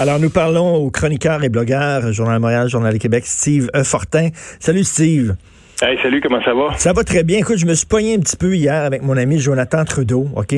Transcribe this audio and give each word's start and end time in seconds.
Alors, 0.00 0.18
nous 0.18 0.30
parlons 0.30 0.76
au 0.76 0.90
chroniqueur 0.90 1.44
et 1.44 1.50
blogueur, 1.50 2.10
Journal 2.10 2.36
de 2.36 2.40
Montréal, 2.40 2.70
Journal 2.70 2.94
de 2.94 2.98
Québec, 2.98 3.24
Steve 3.26 3.68
E. 3.76 3.84
Fortin. 3.84 4.30
Salut, 4.58 4.82
Steve. 4.82 5.34
Hey, 5.82 5.98
salut, 6.02 6.22
comment 6.22 6.42
ça 6.42 6.54
va? 6.54 6.70
Ça 6.78 6.94
va 6.94 7.04
très 7.04 7.22
bien. 7.22 7.36
Écoute, 7.36 7.58
je 7.58 7.66
me 7.66 7.74
suis 7.74 7.84
pogné 7.84 8.14
un 8.14 8.20
petit 8.20 8.38
peu 8.38 8.56
hier 8.56 8.82
avec 8.82 9.02
mon 9.02 9.14
ami 9.18 9.38
Jonathan 9.38 9.84
Trudeau, 9.84 10.26
OK? 10.36 10.54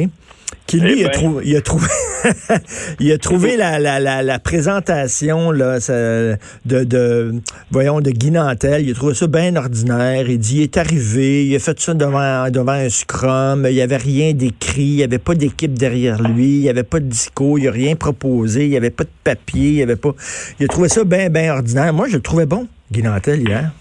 Qui, 0.66 0.80
lui, 0.80 1.00
Eh 1.00 1.04
a 1.04 1.08
ben. 1.08 1.12
trou- 1.12 1.40
il 1.44 1.56
a 1.56 1.60
trouvé, 1.60 1.86
il 3.00 3.12
a 3.12 3.18
trouvé 3.18 3.56
la, 3.56 3.78
la, 3.78 3.98
la, 4.00 4.22
la 4.22 4.38
présentation 4.38 5.50
là, 5.50 5.80
ça- 5.80 5.92
de, 5.92 6.36
de, 6.84 7.34
voyons, 7.70 8.00
de 8.00 8.10
Guy 8.10 8.30
Nantel. 8.30 8.86
Il 8.86 8.92
a 8.92 8.94
trouvé 8.94 9.14
ça 9.14 9.26
bien 9.26 9.54
ordinaire. 9.56 10.28
Il 10.30 10.38
dit, 10.38 10.58
il 10.58 10.62
est 10.62 10.76
arrivé, 10.76 11.46
il 11.46 11.54
a 11.56 11.58
fait 11.58 11.78
ça 11.78 11.94
devant, 11.94 12.48
devant 12.50 12.72
un 12.72 12.88
scrum. 12.88 13.66
Il 13.68 13.74
n'y 13.74 13.80
avait 13.82 13.96
rien 13.96 14.32
d'écrit. 14.32 14.82
Il 14.84 14.96
n'y 14.96 15.02
avait 15.04 15.18
pas 15.18 15.34
d'équipe 15.34 15.74
derrière 15.76 16.22
lui. 16.22 16.56
Il 16.56 16.60
n'y 16.60 16.68
avait 16.70 16.84
pas 16.84 17.00
de 17.00 17.06
discours. 17.06 17.58
Il 17.58 17.64
n'a 17.66 17.70
rien 17.72 17.96
proposé. 17.96 18.64
Il 18.64 18.70
n'y 18.70 18.76
avait 18.76 18.90
pas 18.90 19.04
de 19.04 19.10
papier. 19.24 19.68
Il 19.70 19.74
y 19.76 19.82
avait 19.82 19.96
pas, 19.96 20.14
il 20.60 20.64
a 20.64 20.68
trouvé 20.68 20.88
ça 20.88 21.04
bien, 21.04 21.28
bien 21.28 21.52
ordinaire. 21.52 21.92
Moi, 21.92 22.06
je 22.08 22.16
le 22.16 22.22
trouvais 22.22 22.46
bon, 22.46 22.66
Guy 22.90 23.02
Nantel, 23.02 23.40
hier. 23.46 23.72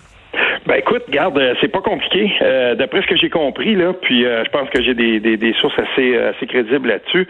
Ben 0.68 0.76
écoute, 0.76 1.04
garde, 1.10 1.40
euh, 1.40 1.56
c'est 1.60 1.72
pas 1.72 1.82
compliqué. 1.82 2.32
Euh, 2.42 2.76
D'après 2.76 3.02
ce 3.02 3.08
que 3.08 3.16
j'ai 3.16 3.32
compris, 3.32 3.76
là, 3.76 3.94
puis 3.94 4.26
euh, 4.26 4.44
je 4.46 4.50
pense 4.52 4.70
que 4.70 4.80
j'ai 4.82 4.94
des, 4.94 5.20
des, 5.20 5.36
des 5.36 5.54
sources 5.54 5.78
assez, 5.80 6.16
euh, 6.16 6.30
assez 6.32 6.46
crédibles 6.46 6.88
là-dessus. 6.88 7.28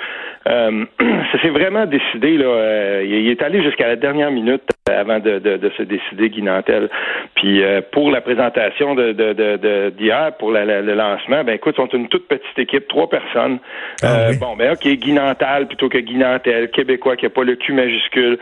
Euh, 0.50 0.86
ça 1.32 1.42
s'est 1.42 1.50
vraiment 1.50 1.86
décidé, 1.86 2.38
là. 2.38 2.46
euh, 2.46 3.04
il 3.08 3.30
est 3.30 3.42
allé 3.42 3.64
jusqu'à 3.64 3.88
la 3.88 3.96
dernière 3.96 4.32
minute 4.32 4.64
avant 4.90 5.20
de, 5.20 5.40
de, 5.40 5.56
de 5.56 5.70
se 5.78 5.84
décider, 5.84 6.30
Guy 6.30 6.42
Nantel. 6.42 6.90
Puis 7.36 7.64
euh, 7.64 7.80
pour 7.94 8.12
la 8.12 8.20
présentation 8.20 8.96
de 8.96 9.14
de- 9.14 9.32
de- 9.34 9.56
de- 9.58 9.90
d'hier, 9.92 10.34
pour 10.38 10.52
la- 10.52 10.66
la- 10.66 10.82
le 10.82 10.94
lancement, 10.94 11.44
ben 11.46 11.54
écoute, 11.56 11.76
ils 11.78 11.82
sont 11.82 11.98
une 11.98 12.10
toute 12.10 12.28
petite 12.28 12.60
équipe, 12.60 12.88
trois 12.90 13.10
personnes. 13.10 13.60
Ah 14.04 14.08
Euh, 14.08 14.28
oui. 14.32 14.38
Bon, 14.40 14.58
ben 14.58 14.74
ok, 14.74 14.86
Guy 14.86 15.14
Nantel 15.14 15.68
plutôt 15.68 15.88
que 15.88 16.00
Guy 16.00 16.16
Nantel, 16.18 16.70
Québécois 16.70 17.16
qui 17.16 17.28
a 17.28 17.30
pas 17.30 17.44
le 17.46 17.56
Q 17.56 17.72
majuscule. 17.72 18.38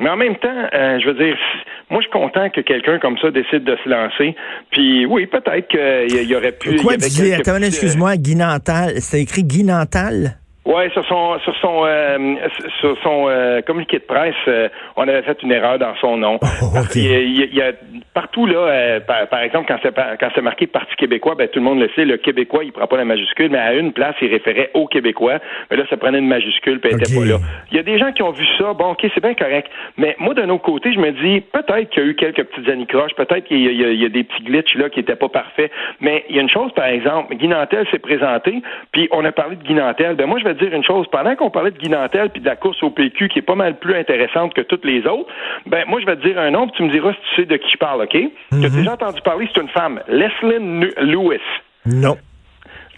Mais 0.00 0.08
en 0.10 0.16
même 0.16 0.36
temps, 0.36 0.48
euh, 0.72 0.98
je 1.00 1.06
veux 1.08 1.14
dire, 1.14 1.36
moi, 1.90 2.00
je 2.00 2.08
suis 2.08 2.12
content 2.12 2.48
que 2.50 2.60
quelqu'un 2.60 2.98
comme 2.98 3.18
ça 3.18 3.30
décide 3.30 3.64
de 3.64 3.76
se 3.82 3.88
lancer. 3.88 4.36
Puis 4.70 5.06
oui, 5.06 5.26
peut-être 5.26 5.68
qu'il 5.68 6.22
y 6.28 6.34
aurait 6.36 6.52
pu. 6.52 6.76
y 6.76 6.76
Quoi 6.76 6.92
avait 6.92 7.02
tu 7.02 7.08
dis? 7.10 7.16
quelques 7.30 7.40
Attends, 7.40 7.54
petits, 7.54 7.64
euh, 7.64 7.68
excuse-moi, 7.68 8.16
Guy 8.16 8.36
Nantal. 8.36 8.92
C'était 9.00 9.22
écrit 9.22 9.42
Guy 9.44 9.64
Nantal? 9.64 10.38
Ouais, 10.68 10.90
sur 10.90 11.04
son 11.06 11.38
sur 11.40 11.56
son 11.56 11.82
euh, 11.86 12.34
sur 12.80 12.96
son 13.02 13.26
euh, 13.28 13.62
communiqué 13.62 13.98
de 13.98 14.04
presse, 14.04 14.34
euh, 14.48 14.68
on 14.96 15.02
avait 15.08 15.22
fait 15.22 15.42
une 15.42 15.50
erreur 15.50 15.78
dans 15.78 15.94
son 15.96 16.16
nom. 16.18 16.38
Oh, 16.60 16.80
ok. 16.80 16.96
il, 16.96 17.06
y 17.06 17.14
a, 17.14 17.20
il 17.20 17.36
y 17.38 17.42
a- 17.42 17.46
il 17.50 17.54
y 17.56 17.62
a 17.62 17.72
partout 18.12 18.44
là, 18.46 18.58
euh, 18.58 19.00
par, 19.00 19.26
par 19.28 19.40
exemple 19.40 19.64
quand 19.68 19.78
c'est 19.82 19.94
quand 20.20 20.28
c'est 20.34 20.42
marqué 20.42 20.66
Parti 20.66 20.94
québécois, 20.96 21.34
ben 21.36 21.48
tout 21.48 21.58
le 21.60 21.64
monde 21.64 21.80
le 21.80 21.88
sait, 21.96 22.04
le 22.04 22.16
québécois 22.18 22.64
il 22.64 22.72
prend 22.72 22.86
pas 22.86 22.96
la 22.98 23.04
majuscule, 23.06 23.48
mais 23.50 23.58
à 23.58 23.72
une 23.74 23.92
place 23.92 24.14
il 24.20 24.28
référait 24.28 24.70
au 24.74 24.86
québécois, 24.86 25.38
mais 25.70 25.76
là 25.78 25.84
ça 25.88 25.96
prenait 25.96 26.18
une 26.18 26.28
majuscule 26.28 26.80
puis 26.80 26.90
elle 26.92 27.00
était 27.00 27.14
pas 27.14 27.24
là. 27.24 27.36
Il 27.70 27.76
y 27.76 27.80
a 27.80 27.82
des 27.82 27.96
gens 27.98 28.12
qui 28.12 28.22
ont 28.22 28.32
vu 28.32 28.44
ça, 28.58 28.74
bon 28.74 28.90
ok 28.92 29.06
c'est 29.14 29.22
bien 29.22 29.34
correct, 29.34 29.70
mais 29.96 30.14
moi 30.18 30.34
d'un 30.34 30.48
autre 30.50 30.64
côté 30.64 30.92
je 30.92 30.98
me 30.98 31.12
dis 31.12 31.40
peut-être 31.40 31.88
qu'il 31.90 32.02
y 32.02 32.06
a 32.06 32.08
eu 32.10 32.14
quelques 32.16 32.44
petites 32.44 32.68
anicroches, 32.68 33.14
peut-être 33.14 33.44
qu'il 33.44 33.60
y, 33.62 33.68
a- 33.68 33.70
il 33.70 33.80
y 33.80 33.84
a- 33.84 33.90
il 33.92 34.02
y 34.02 34.04
a 34.04 34.08
des 34.10 34.24
petits 34.24 34.42
glitches 34.42 34.74
là 34.74 34.90
qui 34.90 35.00
étaient 35.00 35.16
pas 35.16 35.28
parfaits, 35.30 35.70
mais 36.00 36.24
il 36.28 36.36
y 36.36 36.38
a 36.38 36.42
une 36.42 36.50
chose 36.50 36.72
par 36.74 36.86
exemple, 36.86 37.34
Guy 37.36 37.48
Nantel 37.48 37.86
s'est 37.90 37.98
présenté, 38.00 38.60
puis 38.92 39.08
on 39.12 39.24
a 39.24 39.32
parlé 39.32 39.56
de 39.56 39.62
Guy 39.62 39.74
Nantel, 39.74 40.16
ben 40.16 40.26
moi 40.26 40.38
je 40.38 40.44
vais 40.44 40.54
dire 40.58 40.74
une 40.74 40.84
chose, 40.84 41.06
pendant 41.10 41.34
qu'on 41.36 41.50
parlait 41.50 41.70
de 41.70 41.78
Guy 41.78 41.88
Nantel 41.88 42.30
puis 42.30 42.40
de 42.40 42.46
la 42.46 42.56
course 42.56 42.82
au 42.82 42.90
PQ 42.90 43.28
qui 43.28 43.38
est 43.38 43.42
pas 43.42 43.54
mal 43.54 43.78
plus 43.78 43.94
intéressante 43.94 44.54
que 44.54 44.60
toutes 44.62 44.84
les 44.84 45.06
autres, 45.06 45.30
ben 45.66 45.84
moi 45.88 46.00
je 46.00 46.06
vais 46.06 46.16
te 46.16 46.22
dire 46.26 46.38
un 46.38 46.50
nom, 46.50 46.66
puis 46.68 46.76
tu 46.76 46.82
me 46.84 46.90
diras 46.90 47.12
si 47.12 47.18
tu 47.30 47.42
sais 47.42 47.46
de 47.46 47.56
qui 47.56 47.70
je 47.70 47.76
parle, 47.78 48.02
ok? 48.02 48.10
Tu 48.10 48.64
as 48.64 48.68
déjà 48.70 48.92
entendu 48.92 49.20
parler, 49.22 49.48
c'est 49.54 49.60
une 49.60 49.68
femme, 49.68 50.00
Leslyn 50.08 50.60
Nu- 50.60 50.92
Lewis. 50.98 51.40
Non. 51.86 52.16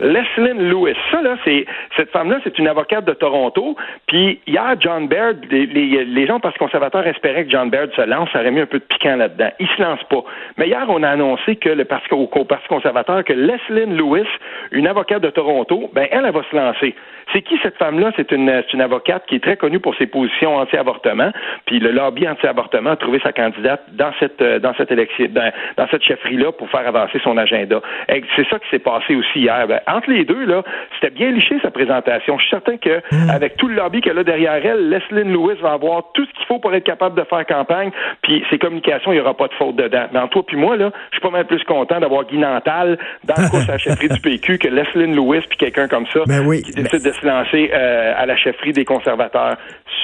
Leslyn 0.00 0.54
Lewis. 0.70 0.96
Ça, 1.10 1.20
là, 1.20 1.36
c'est, 1.44 1.66
cette 1.96 2.10
femme-là, 2.10 2.40
c'est 2.42 2.58
une 2.58 2.68
avocate 2.68 3.04
de 3.04 3.12
Toronto. 3.12 3.76
Puis, 4.06 4.40
hier, 4.46 4.74
John 4.80 5.08
Baird, 5.08 5.44
les, 5.50 5.66
les, 5.66 6.04
les 6.06 6.26
gens, 6.26 6.40
parce 6.40 6.54
que 6.54 6.58
conservateurs 6.58 7.06
espéraient 7.06 7.44
que 7.44 7.50
John 7.50 7.68
Baird 7.68 7.92
se 7.94 8.00
lance, 8.02 8.30
ça 8.32 8.40
aurait 8.40 8.50
mis 8.50 8.60
un 8.60 8.66
peu 8.66 8.78
de 8.78 8.84
piquant 8.84 9.16
là-dedans. 9.16 9.50
Il 9.58 9.68
se 9.68 9.82
lance 9.82 10.02
pas. 10.08 10.24
Mais 10.56 10.68
hier, 10.68 10.86
on 10.88 11.02
a 11.02 11.08
annoncé 11.10 11.56
que 11.56 11.68
le 11.68 11.84
Parti, 11.84 12.06
au, 12.12 12.30
au 12.32 12.44
Parti 12.46 12.66
conservateur, 12.68 13.22
que 13.24 13.34
Leslyn 13.34 13.94
Lewis, 13.94 14.26
une 14.72 14.86
avocate 14.86 15.20
de 15.22 15.28
Toronto, 15.30 15.90
ben, 15.92 16.06
elle, 16.10 16.24
elle 16.24 16.32
va 16.32 16.42
se 16.50 16.56
lancer. 16.56 16.94
C'est 17.32 17.42
qui 17.42 17.58
cette 17.62 17.76
femme-là? 17.76 18.10
C'est 18.16 18.32
une, 18.32 18.48
c'est 18.48 18.72
une 18.72 18.80
avocate 18.80 19.24
qui 19.26 19.36
est 19.36 19.42
très 19.42 19.56
connue 19.56 19.80
pour 19.80 19.94
ses 19.96 20.06
positions 20.06 20.56
anti-avortement. 20.56 21.30
Puis 21.66 21.78
le 21.78 21.90
lobby 21.90 22.28
anti-avortement 22.28 22.90
a 22.90 22.96
trouvé 22.96 23.20
sa 23.22 23.32
candidate 23.32 23.82
dans 23.92 24.12
cette, 24.18 24.40
euh, 24.42 24.58
dans 24.58 24.74
cette 24.74 24.90
élection, 24.90 25.26
dans, 25.30 25.52
dans 25.76 25.88
cette 25.88 26.02
chefferie-là 26.02 26.52
pour 26.52 26.68
faire 26.70 26.86
avancer 26.86 27.20
son 27.22 27.36
agenda. 27.36 27.80
C'est 28.08 28.48
ça 28.48 28.58
qui 28.58 28.68
s'est 28.70 28.78
passé 28.78 29.14
aussi 29.14 29.40
hier. 29.40 29.66
Ben, 29.66 29.80
entre 29.86 30.10
les 30.10 30.24
deux, 30.24 30.44
là, 30.44 30.62
c'était 30.94 31.14
bien 31.14 31.30
liché 31.30 31.58
sa 31.62 31.70
présentation. 31.70 32.38
Je 32.38 32.42
suis 32.42 32.50
certain 32.50 32.76
que 32.76 33.00
avec 33.30 33.56
tout 33.56 33.68
le 33.68 33.74
lobby 33.74 34.00
qu'elle 34.00 34.18
a 34.18 34.24
derrière 34.24 34.64
elle, 34.64 34.88
Leslyn 34.88 35.32
Lewis 35.32 35.58
va 35.60 35.72
avoir 35.72 36.12
tout 36.12 36.24
ce 36.24 36.32
qu'il 36.32 36.46
faut 36.46 36.58
pour 36.58 36.74
être 36.74 36.84
capable 36.84 37.18
de 37.18 37.24
faire 37.24 37.46
campagne. 37.46 37.90
Puis 38.22 38.44
ses 38.50 38.58
communications, 38.58 39.12
il 39.12 39.16
n'y 39.16 39.20
aura 39.20 39.34
pas 39.34 39.48
de 39.48 39.54
faute 39.54 39.76
dedans. 39.76 40.06
Mais 40.12 40.18
en 40.18 40.28
toi 40.28 40.44
puis 40.46 40.56
moi, 40.56 40.76
là, 40.76 40.90
je 41.10 41.16
suis 41.16 41.22
pas 41.22 41.30
mal 41.30 41.46
plus 41.46 41.62
content 41.64 42.00
d'avoir 42.00 42.24
Guy 42.24 42.38
Nantal 42.38 42.98
dans 43.24 43.34
le 43.36 43.50
course 43.50 43.68
à 43.68 43.72
la 43.72 43.78
chefferie 43.78 44.08
du 44.08 44.20
PQ 44.20 44.58
que 44.58 44.68
Leslyn 44.68 45.14
Lewis 45.14 45.44
puis 45.48 45.58
quelqu'un 45.58 45.88
comme 45.88 46.06
ça 46.06 46.20
Ben 46.26 46.46
oui, 46.46 46.62
qui 46.62 46.72
décide 46.72 47.04
de 47.04 47.12
se 47.20 47.70
euh, 47.72 48.12
à 48.16 48.26
la 48.26 48.36
chefferie 48.36 48.72
des 48.72 48.84
conservateurs. 48.84 49.56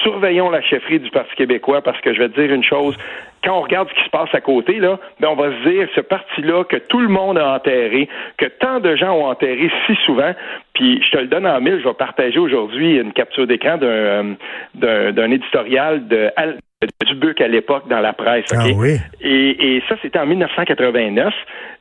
Surveillons 0.03 0.49
la 0.49 0.61
chefferie 0.61 0.99
du 0.99 1.09
Parti 1.09 1.35
québécois 1.35 1.81
parce 1.81 1.99
que 2.01 2.13
je 2.13 2.19
vais 2.19 2.29
te 2.29 2.39
dire 2.39 2.53
une 2.53 2.63
chose. 2.63 2.95
Quand 3.43 3.57
on 3.57 3.61
regarde 3.61 3.87
ce 3.89 3.93
qui 3.93 4.03
se 4.03 4.09
passe 4.09 4.33
à 4.33 4.41
côté, 4.41 4.79
là, 4.79 4.99
ben 5.19 5.29
on 5.29 5.35
va 5.35 5.51
se 5.51 5.69
dire 5.69 5.87
ce 5.95 6.01
parti-là 6.01 6.63
que 6.63 6.77
tout 6.77 6.99
le 6.99 7.07
monde 7.07 7.37
a 7.37 7.55
enterré, 7.55 8.09
que 8.37 8.45
tant 8.45 8.79
de 8.79 8.95
gens 8.95 9.13
ont 9.13 9.25
enterré 9.27 9.69
si 9.85 9.95
souvent. 10.05 10.33
Puis 10.73 11.01
je 11.03 11.11
te 11.11 11.17
le 11.17 11.27
donne 11.27 11.47
en 11.47 11.59
mille, 11.61 11.79
je 11.81 11.87
vais 11.87 11.93
partager 11.93 12.39
aujourd'hui 12.39 12.97
une 12.97 13.13
capture 13.13 13.47
d'écran 13.47 13.77
d'un 13.77 13.87
euh, 13.87 14.33
d'un 14.75 15.11
d'un 15.11 15.31
éditorial 15.31 16.07
de 16.07 16.29
Al- 16.35 16.55
de 16.55 16.61
Dubuc 17.07 17.41
à 17.41 17.47
l'époque 17.47 17.89
dans 17.89 18.01
la 18.01 18.13
presse. 18.13 18.45
Ah 18.53 18.67
ok? 18.67 18.75
oui. 18.77 18.97
Et, 19.21 19.77
et 19.77 19.83
ça, 19.89 19.95
c'était 20.01 20.19
en 20.19 20.27
1989. 20.27 21.33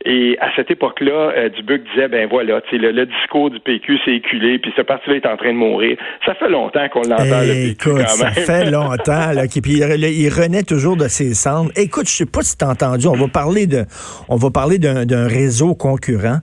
Et 0.06 0.38
à 0.40 0.48
cette 0.56 0.70
époque-là, 0.70 1.32
euh, 1.36 1.48
Dubuc 1.50 1.82
disait, 1.92 2.08
ben 2.08 2.26
voilà, 2.30 2.62
tu 2.70 2.78
le, 2.78 2.92
le 2.92 3.04
discours 3.04 3.50
du 3.50 3.60
PQ 3.60 3.98
s'est 4.06 4.12
éculé, 4.12 4.58
puis 4.58 4.72
ce 4.74 4.80
parti-là 4.80 5.16
est 5.16 5.26
en 5.26 5.36
train 5.36 5.52
de 5.52 5.58
mourir. 5.58 5.98
Ça 6.24 6.34
fait 6.34 6.48
longtemps 6.48 6.88
qu'on 6.90 7.02
l'entend, 7.02 7.40
le 7.42 7.68
PQ, 7.68 7.90
écoute, 7.90 8.02
quand 8.02 8.06
ça 8.06 8.30
fait 8.30 8.70
longtemps 8.70 9.32
là, 9.32 9.42
puis 9.48 9.60
il, 9.66 9.82
re- 9.82 9.98
il 10.12 10.28
renaît 10.30 10.62
toujours 10.62 10.96
de 10.96 11.08
ses 11.08 11.34
cendres. 11.34 11.70
Écoute, 11.76 12.08
je 12.08 12.12
sais 12.14 12.26
pas 12.26 12.40
si 12.42 12.56
t'as 12.56 12.70
entendu, 12.70 13.06
on 13.08 13.14
va 13.16 13.28
parler 13.28 13.66
de, 13.66 13.84
on 14.30 14.36
va 14.36 14.50
parler 14.50 14.78
d'un 14.78 15.26
réseau 15.28 15.74
concurrent. 15.74 16.38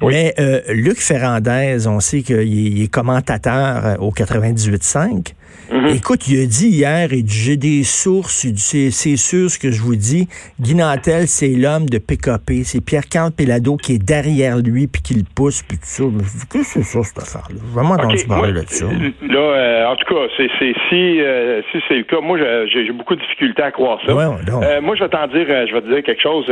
Oui. 0.00 0.14
Mais 0.14 0.34
euh, 0.40 0.60
Luc 0.70 0.98
Ferrandez, 0.98 1.86
on 1.86 2.00
sait 2.00 2.22
qu'il 2.22 2.36
est, 2.36 2.46
il 2.46 2.82
est 2.84 2.88
commentateur 2.92 3.84
euh, 3.86 3.96
au 3.98 4.10
98.5. 4.12 5.34
Mm-hmm. 5.72 5.96
Écoute, 5.96 6.28
il 6.28 6.42
a 6.42 6.46
dit 6.46 6.68
hier, 6.68 7.08
dit, 7.08 7.24
j'ai 7.26 7.56
des 7.56 7.82
sources, 7.82 8.46
c'est 8.56 9.16
sûr 9.16 9.50
ce 9.50 9.58
que 9.58 9.70
je 9.70 9.80
vous 9.80 9.96
dis. 9.96 10.28
Guy 10.60 10.74
Nantel, 10.74 11.26
c'est 11.26 11.48
l'homme 11.48 11.88
de 11.88 11.98
PKP. 11.98 12.64
C'est 12.64 12.84
Pierre-Carl 12.84 13.32
Pellado 13.32 13.76
qui 13.76 13.94
est 13.94 14.04
derrière 14.04 14.58
lui, 14.58 14.86
puis 14.86 15.02
qui 15.02 15.14
le 15.14 15.24
pousse, 15.34 15.62
puis 15.62 15.78
tout 15.78 15.84
ça. 15.84 16.04
Qu'est-ce 16.50 16.74
que 16.74 16.82
c'est 16.82 16.82
ça, 16.82 17.02
cette 17.02 17.18
affaire-là? 17.18 17.56
J'ai 17.60 17.74
vraiment 17.74 17.94
entendu 17.94 18.16
Ok, 18.22 18.28
parler 18.28 18.52
de 18.52 18.68
ça? 18.68 18.86
Là, 18.86 19.38
euh, 19.38 19.86
en 19.86 19.96
tout 19.96 20.14
cas, 20.14 20.20
c'est, 20.36 20.48
c'est, 20.58 20.74
si, 20.88 21.20
euh, 21.20 21.62
si 21.70 21.78
c'est 21.88 21.96
le 21.96 22.04
cas, 22.04 22.20
moi, 22.20 22.38
j'ai, 22.66 22.90
beaucoup 22.92 23.14
de 23.14 23.20
difficultés 23.20 23.62
à 23.62 23.70
croire 23.70 23.98
ça. 24.04 24.14
Ouais. 24.14 24.24
Euh, 24.24 24.80
moi, 24.80 24.94
je 24.96 25.04
vais 25.04 25.08
t'en 25.08 25.26
dire, 25.28 25.46
je 25.48 25.72
vais 25.72 25.80
te 25.80 25.88
dire 25.88 26.02
quelque 26.02 26.22
chose 26.22 26.46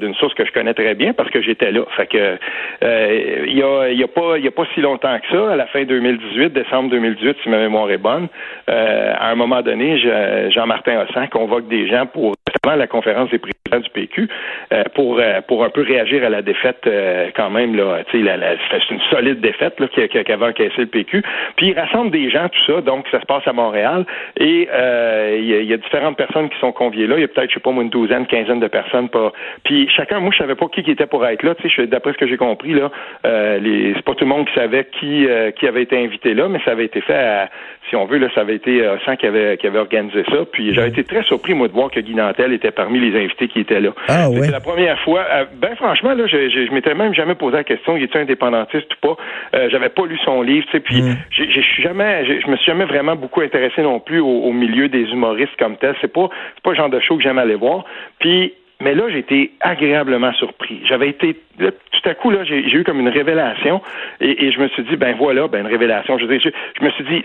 d'une 0.00 0.14
source 0.14 0.34
que 0.34 0.44
je 0.44 0.52
connais 0.52 0.74
très 0.74 0.94
bien 0.94 1.12
parce 1.12 1.30
que 1.30 1.42
j'étais 1.42 1.72
là. 1.72 1.82
Fait 1.96 2.06
que, 2.06 2.38
il 3.46 3.56
y 3.56 3.62
a, 3.62 3.88
il 3.90 3.98
y 3.98 4.04
a 4.04 4.08
pas, 4.08 4.38
il 4.38 4.44
y 4.44 4.48
a 4.48 4.52
pas 4.52 4.64
si 4.74 4.80
longtemps 4.80 5.18
que 5.18 5.36
ça, 5.36 5.52
à 5.52 5.56
la 5.56 5.66
fin 5.66 5.84
2018, 5.84 6.52
décembre 6.52 6.90
2018, 6.90 7.36
si 7.42 7.48
ma 7.48 7.58
mémoire 7.58 7.90
est 7.90 7.98
bonne, 7.98 8.07
euh, 8.68 9.12
à 9.16 9.28
un 9.30 9.34
moment 9.34 9.62
donné, 9.62 9.98
je- 9.98 10.50
Jean-Martin 10.50 11.02
Hossan 11.02 11.28
convoque 11.28 11.68
des 11.68 11.88
gens 11.88 12.06
pour 12.06 12.34
justement 12.52 12.76
la 12.76 12.86
conférence 12.86 13.30
des 13.30 13.38
présidents 13.38 13.80
du 13.80 13.90
PQ 13.90 14.28
euh, 14.72 14.84
pour 14.94 15.18
euh, 15.18 15.40
pour 15.46 15.64
un 15.64 15.70
peu 15.70 15.82
réagir 15.82 16.24
à 16.24 16.28
la 16.28 16.42
défaite 16.42 16.80
euh, 16.86 17.28
quand 17.34 17.50
même 17.50 17.78
c'est 18.10 18.18
une 18.18 19.00
solide 19.10 19.40
défaite 19.40 19.76
qu'avait 20.24 20.46
encaissé 20.46 20.78
le 20.78 20.86
PQ 20.86 21.22
puis 21.56 21.68
il 21.68 21.78
rassemble 21.78 22.10
des 22.10 22.30
gens 22.30 22.48
tout 22.48 22.72
ça 22.72 22.80
donc 22.80 23.06
ça 23.10 23.20
se 23.20 23.26
passe 23.26 23.46
à 23.46 23.52
Montréal. 23.52 24.04
Et 24.38 24.68
il 25.38 25.64
y, 25.64 25.72
a 25.72 25.76
différentes 25.76 26.16
personnes 26.16 26.48
qui 26.48 26.58
sont 26.58 26.72
conviées 26.72 27.06
là. 27.06 27.16
Il 27.16 27.20
y 27.20 27.24
a 27.24 27.28
peut-être 27.28 27.50
je 27.50 27.54
sais 27.54 27.60
pas 27.60 27.70
moi 27.70 27.82
une 27.82 27.90
douzaine 27.90 28.26
quinzaine 28.26 28.60
de 28.60 28.68
personnes 28.68 29.08
pas. 29.08 29.32
Puis 29.64 29.88
chacun 29.94 30.20
moi 30.20 30.30
je 30.32 30.38
savais 30.38 30.54
pas 30.54 30.66
qui, 30.68 30.82
qui 30.82 30.90
était 30.90 31.06
pour 31.06 31.26
être 31.26 31.42
là 31.42 31.54
d'après 31.86 32.12
ce 32.12 32.18
que 32.18 32.26
j'ai 32.26 32.36
compris 32.36 32.74
là 32.74 32.90
les 33.58 33.92
c'est 33.94 34.04
pas 34.04 34.14
tout 34.14 34.24
le 34.24 34.30
monde 34.30 34.46
qui 34.46 34.54
savait 34.54 34.86
qui 34.98 35.26
qui 35.58 35.66
avait 35.66 35.82
été 35.82 35.96
invité 36.02 36.34
là 36.34 36.48
mais 36.48 36.60
ça 36.64 36.72
avait 36.72 36.84
été 36.84 37.00
fait 37.00 37.14
à, 37.14 37.48
si 37.88 37.96
on 37.96 38.06
veut 38.06 38.18
là 38.18 38.28
ça 38.34 38.42
avait 38.42 38.56
été 38.56 38.84
sans 39.04 39.16
qui 39.16 39.26
avait 39.26 39.58
avait 39.62 39.78
organisé 39.78 40.24
ça. 40.30 40.44
Puis 40.50 40.74
j'avais 40.74 40.88
été 40.88 41.04
très 41.04 41.22
surpris 41.22 41.54
moi 41.54 41.68
de 41.68 41.72
voir 41.72 41.90
que 41.90 42.00
Guy 42.00 42.14
Nantel 42.14 42.37
était 42.46 42.70
parmi 42.70 43.00
les 43.00 43.18
invités 43.18 43.48
qui 43.48 43.60
étaient 43.60 43.80
là 43.80 43.90
ah, 44.08 44.28
c'est 44.32 44.50
la 44.50 44.60
première 44.60 44.98
fois. 45.00 45.24
Euh, 45.30 45.44
ben 45.54 45.74
franchement, 45.76 46.14
là, 46.14 46.26
je, 46.26 46.48
je, 46.48 46.72
m'étais 46.72 46.94
même 46.94 47.14
jamais 47.14 47.34
posé 47.34 47.56
la 47.56 47.64
question, 47.64 47.96
il 47.96 48.04
était 48.04 48.18
indépendantiste 48.18 48.86
ou 48.94 49.14
pas? 49.14 49.22
Euh, 49.54 49.68
j'avais 49.70 49.88
pas 49.88 50.06
lu 50.06 50.18
son 50.24 50.42
livre, 50.42 50.66
tu 50.66 50.72
sais, 50.72 50.80
puis 50.80 51.02
mm. 51.02 51.16
je 51.30 51.60
suis 51.60 51.82
jamais, 51.82 52.24
je 52.40 52.48
me 52.48 52.56
suis 52.56 52.66
jamais 52.66 52.84
vraiment 52.84 53.16
beaucoup 53.16 53.40
intéressé 53.40 53.82
non 53.82 54.00
plus 54.00 54.20
au, 54.20 54.52
milieu 54.52 54.88
des 54.88 55.04
humoristes 55.10 55.56
comme 55.58 55.76
tel. 55.76 55.94
C'est 56.00 56.12
pas, 56.12 56.28
c'est 56.54 56.62
pas 56.62 56.70
le 56.70 56.76
genre 56.76 56.90
de 56.90 57.00
show 57.00 57.16
que 57.16 57.22
j'aime 57.22 57.38
aller 57.38 57.54
voir. 57.54 57.84
Puis 58.18 58.52
mais 58.80 58.94
là, 58.94 59.08
j'ai 59.10 59.18
été 59.18 59.52
agréablement 59.60 60.32
surpris. 60.34 60.80
J'avais 60.84 61.08
été 61.08 61.36
tout 61.58 62.08
à 62.08 62.14
coup, 62.14 62.30
là, 62.30 62.44
j'ai 62.44 62.74
eu 62.74 62.84
comme 62.84 63.00
une 63.00 63.08
révélation 63.08 63.80
et, 64.20 64.50
je 64.50 64.60
me 64.60 64.68
suis 64.68 64.82
dit, 64.84 64.96
ben 64.96 65.14
voilà, 65.18 65.48
ben 65.48 65.60
une 65.60 65.66
révélation. 65.66 66.18
Je, 66.18 66.26
je, 66.26 66.84
me 66.84 66.90
suis 66.90 67.04
dit, 67.04 67.24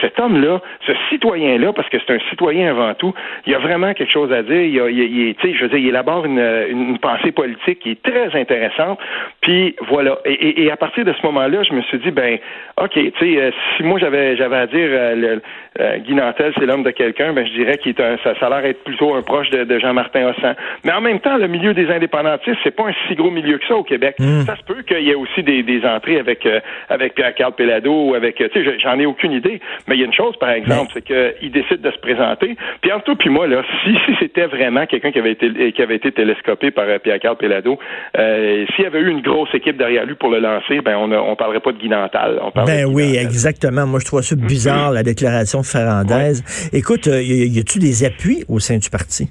cet 0.00 0.18
homme-là, 0.18 0.60
ce 0.86 0.92
citoyen-là, 1.10 1.72
parce 1.72 1.88
que 1.88 1.98
c'est 2.04 2.12
un 2.12 2.18
citoyen 2.30 2.70
avant 2.70 2.94
tout, 2.94 3.14
il 3.46 3.54
a 3.54 3.58
vraiment 3.58 3.94
quelque 3.94 4.10
chose 4.10 4.32
à 4.32 4.42
dire. 4.42 4.62
Il, 4.62 4.80
a, 4.80 4.88
je 4.88 5.62
veux 5.62 5.68
dire, 5.68 5.78
il 5.78 5.88
élabore 5.88 6.24
une, 6.26 6.38
une, 6.38 6.98
pensée 6.98 7.32
politique 7.32 7.80
qui 7.80 7.90
est 7.92 8.02
très 8.02 8.38
intéressante. 8.38 8.98
Puis 9.40 9.76
voilà. 9.88 10.18
Et, 10.24 10.70
à 10.70 10.76
partir 10.76 11.04
de 11.04 11.12
ce 11.12 11.26
moment-là, 11.26 11.62
je 11.62 11.72
me 11.72 11.82
suis 11.82 11.98
dit, 11.98 12.10
ben, 12.10 12.38
ok, 12.80 12.92
tu 12.92 13.12
sais, 13.18 13.40
euh, 13.40 13.50
si 13.76 13.82
moi 13.82 13.98
j'avais 13.98 14.36
j'avais 14.36 14.56
à 14.56 14.66
dire, 14.66 14.88
euh, 14.90 15.38
euh, 15.80 15.98
Guy 15.98 16.14
Nantel, 16.14 16.52
c'est 16.58 16.66
l'homme 16.66 16.82
de 16.82 16.90
quelqu'un, 16.90 17.32
ben 17.32 17.46
je 17.46 17.52
dirais 17.52 17.78
qu'il 17.78 17.94
ça 17.96 18.32
a 18.40 18.48
l'air 18.48 18.64
être 18.64 18.84
plutôt 18.84 19.14
un 19.14 19.22
proche 19.22 19.50
de, 19.50 19.64
de 19.64 19.78
Jean-Martin 19.78 20.28
Hossan. 20.28 20.54
Mais 20.84 20.92
en 20.92 21.00
même 21.00 21.20
temps, 21.20 21.36
le 21.36 21.48
milieu 21.48 21.74
des 21.74 21.90
indépendantistes, 21.90 22.58
c'est 22.62 22.74
pas 22.74 22.88
un 22.88 22.92
si 23.08 23.14
gros 23.14 23.30
milieu 23.30 23.51
que 23.58 23.66
ça 23.66 23.76
au 23.76 23.84
Québec. 23.84 24.16
Hmm. 24.18 24.42
Ça 24.42 24.56
se 24.56 24.62
peut 24.62 24.82
qu'il 24.82 25.02
y 25.02 25.10
ait 25.10 25.14
aussi 25.14 25.42
des, 25.42 25.62
des 25.62 25.84
entrées 25.84 26.18
avec 26.18 26.44
euh, 26.46 26.60
avec 26.88 27.14
Pierre-Carl 27.14 27.54
Pelado 27.54 28.08
ou 28.08 28.14
avec, 28.14 28.36
tu 28.36 28.48
sais, 28.52 28.78
j'en 28.78 28.98
ai 28.98 29.06
aucune 29.06 29.32
idée. 29.32 29.60
Mais 29.88 29.96
il 29.96 30.00
y 30.00 30.02
a 30.02 30.06
une 30.06 30.12
chose, 30.12 30.36
par 30.38 30.50
exemple, 30.50 30.90
c'est 30.94 31.02
qu'il 31.02 31.50
décide 31.50 31.80
de 31.80 31.90
se 31.90 31.98
présenter. 31.98 32.56
Puis 32.80 32.92
entre 32.92 33.04
toi 33.04 33.14
puis 33.18 33.30
moi, 33.30 33.46
là, 33.46 33.62
si, 33.84 33.94
si 34.06 34.16
c'était 34.18 34.46
vraiment 34.46 34.86
quelqu'un 34.86 35.12
qui 35.12 35.18
avait 35.18 35.32
été 35.32 35.72
qui 35.72 35.82
avait 35.82 35.96
été 35.96 36.12
télescopé 36.12 36.70
par 36.70 36.84
euh, 36.84 36.98
Pierre-Carl 36.98 37.36
Pelado, 37.36 37.78
euh, 38.18 38.64
s'il 38.74 38.84
y 38.84 38.86
avait 38.86 39.00
eu 39.00 39.10
une 39.10 39.22
grosse 39.22 39.54
équipe 39.54 39.76
derrière 39.76 40.06
lui 40.06 40.14
pour 40.14 40.30
le 40.30 40.40
lancer, 40.40 40.80
ben 40.80 40.96
on 40.96 41.12
on 41.12 41.36
parlerait 41.36 41.60
pas 41.60 41.72
de 41.72 41.78
Guy 41.78 41.88
Nantal. 41.88 42.40
ben 42.66 42.86
oui, 42.86 43.16
exactement. 43.16 43.86
Moi, 43.86 44.00
je 44.00 44.06
trouve 44.06 44.22
ça 44.22 44.36
bizarre 44.36 44.92
la 44.92 45.02
déclaration 45.02 45.60
de 45.60 45.66
Ferrandez. 45.66 46.40
Écoute, 46.72 47.06
y, 47.06 47.48
y 47.48 47.58
a-tu 47.58 47.78
des 47.78 48.04
appuis 48.04 48.44
au 48.48 48.58
sein 48.58 48.78
du 48.78 48.90
parti? 48.90 49.28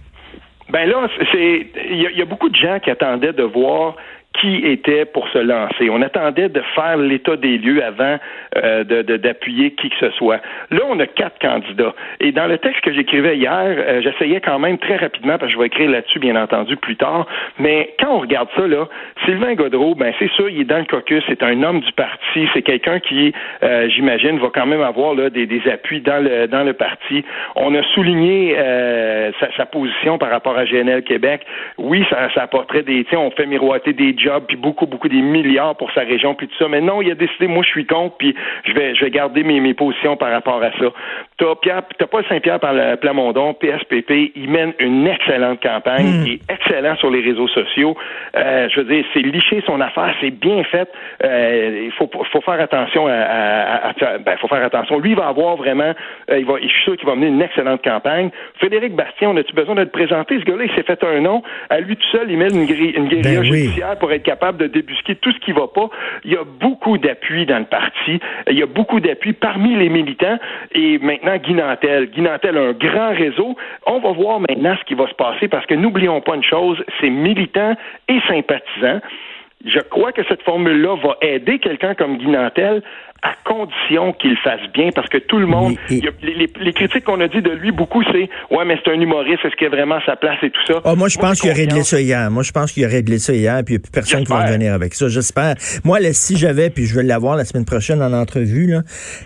Ben 0.71 0.89
là, 0.89 1.07
c'est 1.31 1.67
il 1.89 2.01
y, 2.01 2.21
a 2.21 2.25
beaucoup 2.25 2.49
de 2.49 2.55
gens 2.55 2.79
qui 2.79 2.89
attendaient 2.89 3.33
de 3.33 3.43
voir 3.43 3.95
qui 4.39 4.65
était 4.65 5.05
pour 5.05 5.27
se 5.29 5.37
lancer. 5.37 5.89
On 5.89 6.01
attendait 6.01 6.49
de 6.49 6.61
faire 6.73 6.97
l'état 6.97 7.35
des 7.35 7.57
lieux 7.57 7.83
avant 7.83 8.17
euh, 8.55 8.83
d'appuyer 8.83 9.71
qui 9.71 9.89
que 9.89 9.95
ce 9.99 10.09
soit. 10.11 10.39
Là, 10.69 10.81
on 10.87 10.99
a 10.99 11.05
quatre 11.05 11.37
candidats. 11.39 11.93
Et 12.19 12.31
dans 12.31 12.47
le 12.47 12.57
texte 12.57 12.81
que 12.81 12.93
j'écrivais 12.93 13.37
hier, 13.37 13.51
euh, 13.51 14.01
j'essayais 14.01 14.39
quand 14.39 14.57
même 14.57 14.77
très 14.77 14.95
rapidement, 14.95 15.37
parce 15.37 15.51
que 15.51 15.53
je 15.53 15.59
vais 15.59 15.67
écrire 15.67 15.89
là-dessus, 15.89 16.19
bien 16.19 16.41
entendu, 16.41 16.77
plus 16.77 16.95
tard. 16.95 17.27
Mais 17.59 17.93
quand 17.99 18.15
on 18.15 18.19
regarde 18.19 18.47
ça, 18.55 18.67
là, 18.67 18.87
Sylvain 19.25 19.53
Godreau, 19.55 19.95
ben 19.95 20.13
c'est 20.17 20.31
sûr, 20.31 20.49
il 20.49 20.61
est 20.61 20.65
dans 20.65 20.79
le 20.79 20.85
caucus, 20.85 21.23
c'est 21.27 21.43
un 21.43 21.61
homme 21.63 21.81
du 21.81 21.91
parti, 21.91 22.47
c'est 22.53 22.61
quelqu'un 22.61 22.99
qui, 22.99 23.33
euh, 23.63 23.89
j'imagine, 23.89 24.39
va 24.39 24.49
quand 24.53 24.65
même 24.65 24.81
avoir 24.81 25.13
là, 25.13 25.29
des, 25.29 25.45
des, 25.45 25.61
appuis 25.69 26.01
dans 26.01 26.23
le, 26.23 26.47
dans 26.47 26.63
le 26.63 26.73
parti. 26.73 27.23
On 27.55 27.75
a 27.75 27.83
souligné 27.93 28.55
euh, 28.57 29.31
sa, 29.39 29.51
sa, 29.57 29.65
position 29.65 30.17
par 30.17 30.29
rapport 30.29 30.57
à 30.57 30.65
GNL 30.65 31.03
Québec. 31.03 31.45
Oui, 31.77 32.05
ça, 32.09 32.29
ça 32.33 32.43
apporterait 32.43 32.83
des... 32.83 33.05
On 33.13 33.31
fait 33.31 33.45
miroiter 33.45 33.93
des 33.93 34.13
job, 34.21 34.43
puis 34.47 34.57
beaucoup, 34.57 34.85
beaucoup 34.85 35.09
des 35.09 35.21
milliards 35.21 35.75
pour 35.75 35.91
sa 35.91 36.01
région, 36.01 36.35
puis 36.35 36.47
tout 36.47 36.55
ça. 36.57 36.67
Mais 36.67 36.81
non, 36.81 37.01
il 37.01 37.11
a 37.11 37.15
décidé, 37.15 37.47
moi, 37.47 37.63
je 37.63 37.69
suis 37.69 37.85
contre, 37.85 38.17
puis 38.17 38.35
je 38.65 38.73
vais, 38.73 38.95
je 38.95 39.03
vais 39.03 39.11
garder 39.11 39.43
mes, 39.43 39.59
mes 39.59 39.73
positions 39.73 40.17
par 40.17 40.31
rapport 40.31 40.61
à 40.61 40.71
ça. 40.71 40.85
T'as 41.37 41.55
Pierre, 41.55 41.81
t'as 41.97 42.07
pas 42.07 42.21
Saint-Pierre 42.29 42.59
par 42.59 42.73
le 42.73 42.95
Plamondon, 42.97 43.53
PSPP, 43.53 44.31
il 44.35 44.49
mène 44.49 44.73
une 44.79 45.07
excellente 45.07 45.61
campagne, 45.61 46.05
hmm. 46.05 46.25
il 46.25 46.33
est 46.33 46.51
excellent 46.51 46.95
sur 46.97 47.09
les 47.09 47.21
réseaux 47.21 47.47
sociaux. 47.47 47.97
Euh, 48.35 48.69
je 48.69 48.81
veux 48.81 48.93
dire, 48.93 49.05
c'est 49.13 49.21
liché 49.21 49.63
son 49.65 49.81
affaire, 49.81 50.13
c'est 50.21 50.31
bien 50.31 50.63
fait. 50.63 50.89
Euh, 51.23 51.81
il 51.85 51.91
faut, 51.91 52.09
faut 52.31 52.41
faire 52.41 52.59
attention 52.59 53.07
à, 53.07 53.13
à, 53.13 54.17
ben, 54.19 54.37
faut 54.37 54.47
faire 54.47 54.63
attention. 54.63 54.99
Lui, 54.99 55.11
il 55.11 55.15
va 55.15 55.27
avoir 55.27 55.55
vraiment, 55.55 55.93
euh, 56.29 56.39
il 56.39 56.45
va, 56.45 56.55
je 56.61 56.67
suis 56.67 56.83
sûr 56.83 56.97
qu'il 56.97 57.07
va 57.07 57.15
mener 57.15 57.27
une 57.27 57.41
excellente 57.41 57.83
campagne. 57.83 58.29
Frédéric 58.57 58.95
Bastien, 58.95 59.29
on 59.29 59.37
a-tu 59.37 59.53
besoin 59.53 59.75
de 59.75 59.81
le 59.81 59.89
présenter? 59.89 60.39
Ce 60.39 60.45
gars-là, 60.45 60.65
il 60.65 60.71
s'est 60.75 60.83
fait 60.83 61.03
un 61.03 61.21
nom. 61.21 61.41
À 61.69 61.79
lui 61.79 61.95
tout 61.95 62.07
seul, 62.11 62.29
il 62.29 62.37
mène 62.37 62.55
une, 62.55 62.69
une 62.69 63.07
guérilla 63.07 63.41
ben 63.41 63.43
judiciaire 63.43 63.97
être 64.15 64.23
capable 64.23 64.57
de 64.57 64.67
débusquer 64.67 65.15
tout 65.15 65.31
ce 65.31 65.39
qui 65.39 65.51
va 65.51 65.67
pas. 65.67 65.89
Il 66.23 66.31
y 66.31 66.37
a 66.37 66.43
beaucoup 66.43 66.97
d'appui 66.97 67.45
dans 67.45 67.59
le 67.59 67.65
parti. 67.65 68.19
Il 68.49 68.57
y 68.57 68.63
a 68.63 68.67
beaucoup 68.67 68.99
d'appui 68.99 69.33
parmi 69.33 69.75
les 69.75 69.89
militants. 69.89 70.37
Et 70.73 70.97
maintenant. 70.99 71.31
Guy 71.41 71.53
Nantel 71.53 72.57
a 72.57 72.61
un 72.61 72.71
grand 72.73 73.13
réseau. 73.13 73.55
On 73.85 73.99
va 73.99 74.11
voir 74.11 74.39
maintenant 74.39 74.75
ce 74.79 74.85
qui 74.85 74.93
va 74.93 75.07
se 75.07 75.13
passer 75.13 75.47
parce 75.47 75.65
que 75.65 75.73
n'oublions 75.73 76.21
pas 76.21 76.35
une 76.35 76.43
chose, 76.43 76.83
c'est 76.99 77.09
militants 77.09 77.75
et 78.07 78.19
sympathisants. 78.27 79.01
Je 79.65 79.79
crois 79.79 80.11
que 80.11 80.23
cette 80.27 80.41
formule-là 80.41 80.95
va 80.95 81.17
aider 81.21 81.59
quelqu'un 81.59 81.93
comme 81.93 82.17
Guy 82.17 82.27
Nantel 82.27 82.81
à 83.23 83.33
condition 83.45 84.13
qu'il 84.13 84.35
fasse 84.37 84.61
bien, 84.73 84.89
parce 84.95 85.07
que 85.07 85.19
tout 85.19 85.37
le 85.37 85.45
monde, 85.45 85.75
les, 85.89 86.73
critiques 86.73 87.03
qu'on 87.03 87.21
a 87.21 87.27
dit 87.27 87.41
de 87.41 87.51
lui 87.51 87.71
beaucoup, 87.71 88.01
c'est 88.03 88.29
ouais, 88.49 88.65
mais 88.65 88.79
c'est 88.83 88.91
un 88.91 88.99
humoriste, 88.99 89.45
est-ce 89.45 89.55
qu'il 89.55 89.67
a 89.67 89.69
vraiment 89.69 89.99
sa 90.07 90.15
place 90.15 90.37
et 90.41 90.49
tout 90.49 90.65
ça? 90.65 90.81
Oh, 90.85 90.95
moi, 90.95 91.07
je 91.07 91.19
pense 91.19 91.39
qu'il 91.39 91.51
a 91.51 91.53
réglé 91.53 91.83
ça 91.83 92.01
hier. 92.01 92.31
Moi, 92.31 92.41
je 92.41 92.51
pense 92.51 92.71
qu'il 92.71 92.83
a 92.83 92.87
réglé 92.87 93.19
ça 93.19 93.33
hier, 93.33 93.61
puis 93.63 93.75
il 93.75 93.77
n'y 93.77 93.81
a 93.81 93.83
plus 93.83 93.91
personne 93.91 94.23
qui 94.23 94.31
va 94.31 94.45
revenir 94.45 94.73
avec 94.73 94.95
ça. 94.95 95.07
J'espère. 95.07 95.53
Moi, 95.83 95.99
là, 95.99 96.13
si 96.13 96.35
j'avais, 96.35 96.71
puis 96.71 96.85
je 96.85 96.95
vais 96.95 97.03
l'avoir 97.03 97.35
la 97.35 97.45
semaine 97.45 97.65
prochaine 97.65 98.01
en 98.01 98.11
entrevue, 98.11 98.65
là, 98.65 98.81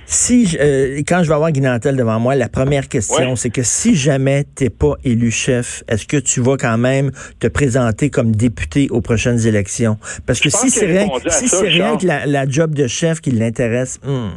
si 0.06 0.58
euh, 0.60 1.02
quand 1.08 1.24
je 1.24 1.30
vais 1.30 1.36
avoir 1.36 1.52
Guinantel 1.52 1.96
devant 1.96 2.20
moi, 2.20 2.36
la 2.36 2.50
première 2.50 2.90
question, 2.90 3.38
c'est 3.38 3.50
que 3.50 3.64
si 3.64 3.96
jamais 3.96 4.44
t'es 4.44 4.70
pas 4.70 4.96
élu 5.06 5.32
chef, 5.32 5.84
est-ce 5.88 6.06
que 6.06 6.18
tu 6.18 6.42
vas 6.42 6.58
quand 6.58 6.78
même 6.78 7.12
te 7.40 7.48
présenter 7.48 8.10
comme 8.10 8.36
député 8.36 8.88
aux 8.90 9.02
prochaines 9.02 9.48
élections? 9.48 9.98
Parce 10.28 10.42
que 10.42 10.50
si 10.50 10.70
c'est 10.70 10.86
rien, 10.86 11.08
si 11.30 11.48
c'est 11.48 11.70
rien 11.70 11.96
que 11.96 12.06
la, 12.06 12.26
la 12.26 12.46
job 12.46 12.76
de 12.76 12.88
chef 12.88 13.22
qui 13.22 13.32
l'intéresse, 13.32 13.85
Hmm. 14.04 14.30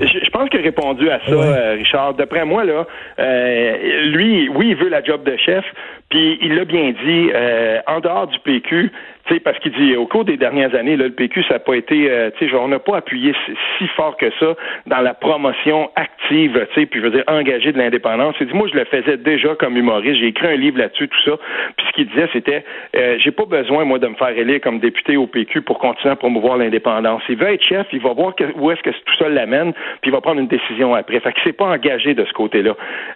Je, 0.00 0.30
pense 0.30 0.48
qu'il 0.48 0.60
a 0.60 0.62
répondu 0.62 1.10
à 1.10 1.20
ça, 1.20 1.32
euh, 1.32 1.74
Richard. 1.74 2.14
D'après 2.14 2.44
moi, 2.44 2.64
là, 2.64 2.86
euh, 3.18 4.02
lui, 4.06 4.48
oui, 4.48 4.70
il 4.70 4.76
veut 4.76 4.88
la 4.88 5.02
job 5.04 5.24
de 5.24 5.36
chef, 5.36 5.64
puis 6.08 6.38
il 6.40 6.54
l'a 6.54 6.64
bien 6.64 6.92
dit, 7.04 7.30
euh, 7.34 7.80
en 7.86 8.00
dehors 8.00 8.26
du 8.26 8.38
PQ, 8.40 8.90
sais, 9.28 9.40
parce 9.40 9.58
qu'il 9.58 9.72
dit 9.72 9.96
au 9.96 10.06
cours 10.06 10.24
des 10.24 10.36
dernières 10.36 10.74
années, 10.74 10.96
là, 10.96 11.04
le 11.04 11.12
PQ, 11.12 11.44
ça 11.44 11.54
n'a 11.54 11.60
pas 11.60 11.74
été, 11.74 12.10
euh, 12.10 12.30
tu 12.38 12.48
sais, 12.48 12.54
on 12.54 12.68
n'a 12.68 12.78
pas 12.78 12.98
appuyé 12.98 13.34
si, 13.78 13.86
fort 13.88 14.16
que 14.16 14.30
ça 14.40 14.54
dans 14.86 15.00
la 15.00 15.14
promotion 15.14 15.90
active, 15.96 16.66
tu 16.74 16.86
puis 16.86 17.00
je 17.00 17.04
veux 17.04 17.10
dire 17.10 17.24
engagée 17.26 17.72
de 17.72 17.78
l'indépendance. 17.78 18.34
Il 18.40 18.46
dit, 18.46 18.54
moi, 18.54 18.68
je 18.72 18.76
le 18.76 18.84
faisais 18.84 19.16
déjà 19.16 19.54
comme 19.54 19.76
humoriste. 19.76 20.20
J'ai 20.20 20.26
écrit 20.26 20.46
un 20.46 20.56
livre 20.56 20.78
là-dessus, 20.78 21.08
tout 21.08 21.30
ça. 21.30 21.36
Puis 21.76 21.86
ce 21.86 21.92
qu'il 21.92 22.08
disait, 22.08 22.28
c'était, 22.32 22.64
euh, 22.96 23.16
j'ai 23.18 23.30
pas 23.30 23.44
besoin 23.44 23.84
moi 23.84 23.98
de 23.98 24.08
me 24.08 24.14
faire 24.14 24.36
élire 24.36 24.60
comme 24.60 24.78
député 24.78 25.16
au 25.16 25.26
PQ 25.26 25.62
pour 25.62 25.78
continuer 25.78 26.12
à 26.12 26.16
promouvoir 26.16 26.56
l'indépendance. 26.56 27.22
Il 27.28 27.36
veut 27.36 27.52
être 27.52 27.62
chef, 27.62 27.86
il 27.92 28.00
va 28.00 28.12
voir 28.12 28.34
où 28.56 28.70
est-ce 28.70 28.82
que 28.82 28.90
tout 28.90 29.14
ça 29.18 29.28
l'amène, 29.28 29.72
puis 30.02 30.10
il 30.10 30.12
va 30.12 30.20
prendre 30.20 30.40
une 30.40 30.48
décision 30.48 30.94
après. 30.94 31.20
Fait 31.20 31.32
que 31.32 31.38
c'est 31.44 31.52
pas 31.52 31.66
engagé 31.66 32.14
de 32.14 32.24
ce 32.24 32.32
côté-là. 32.32 32.74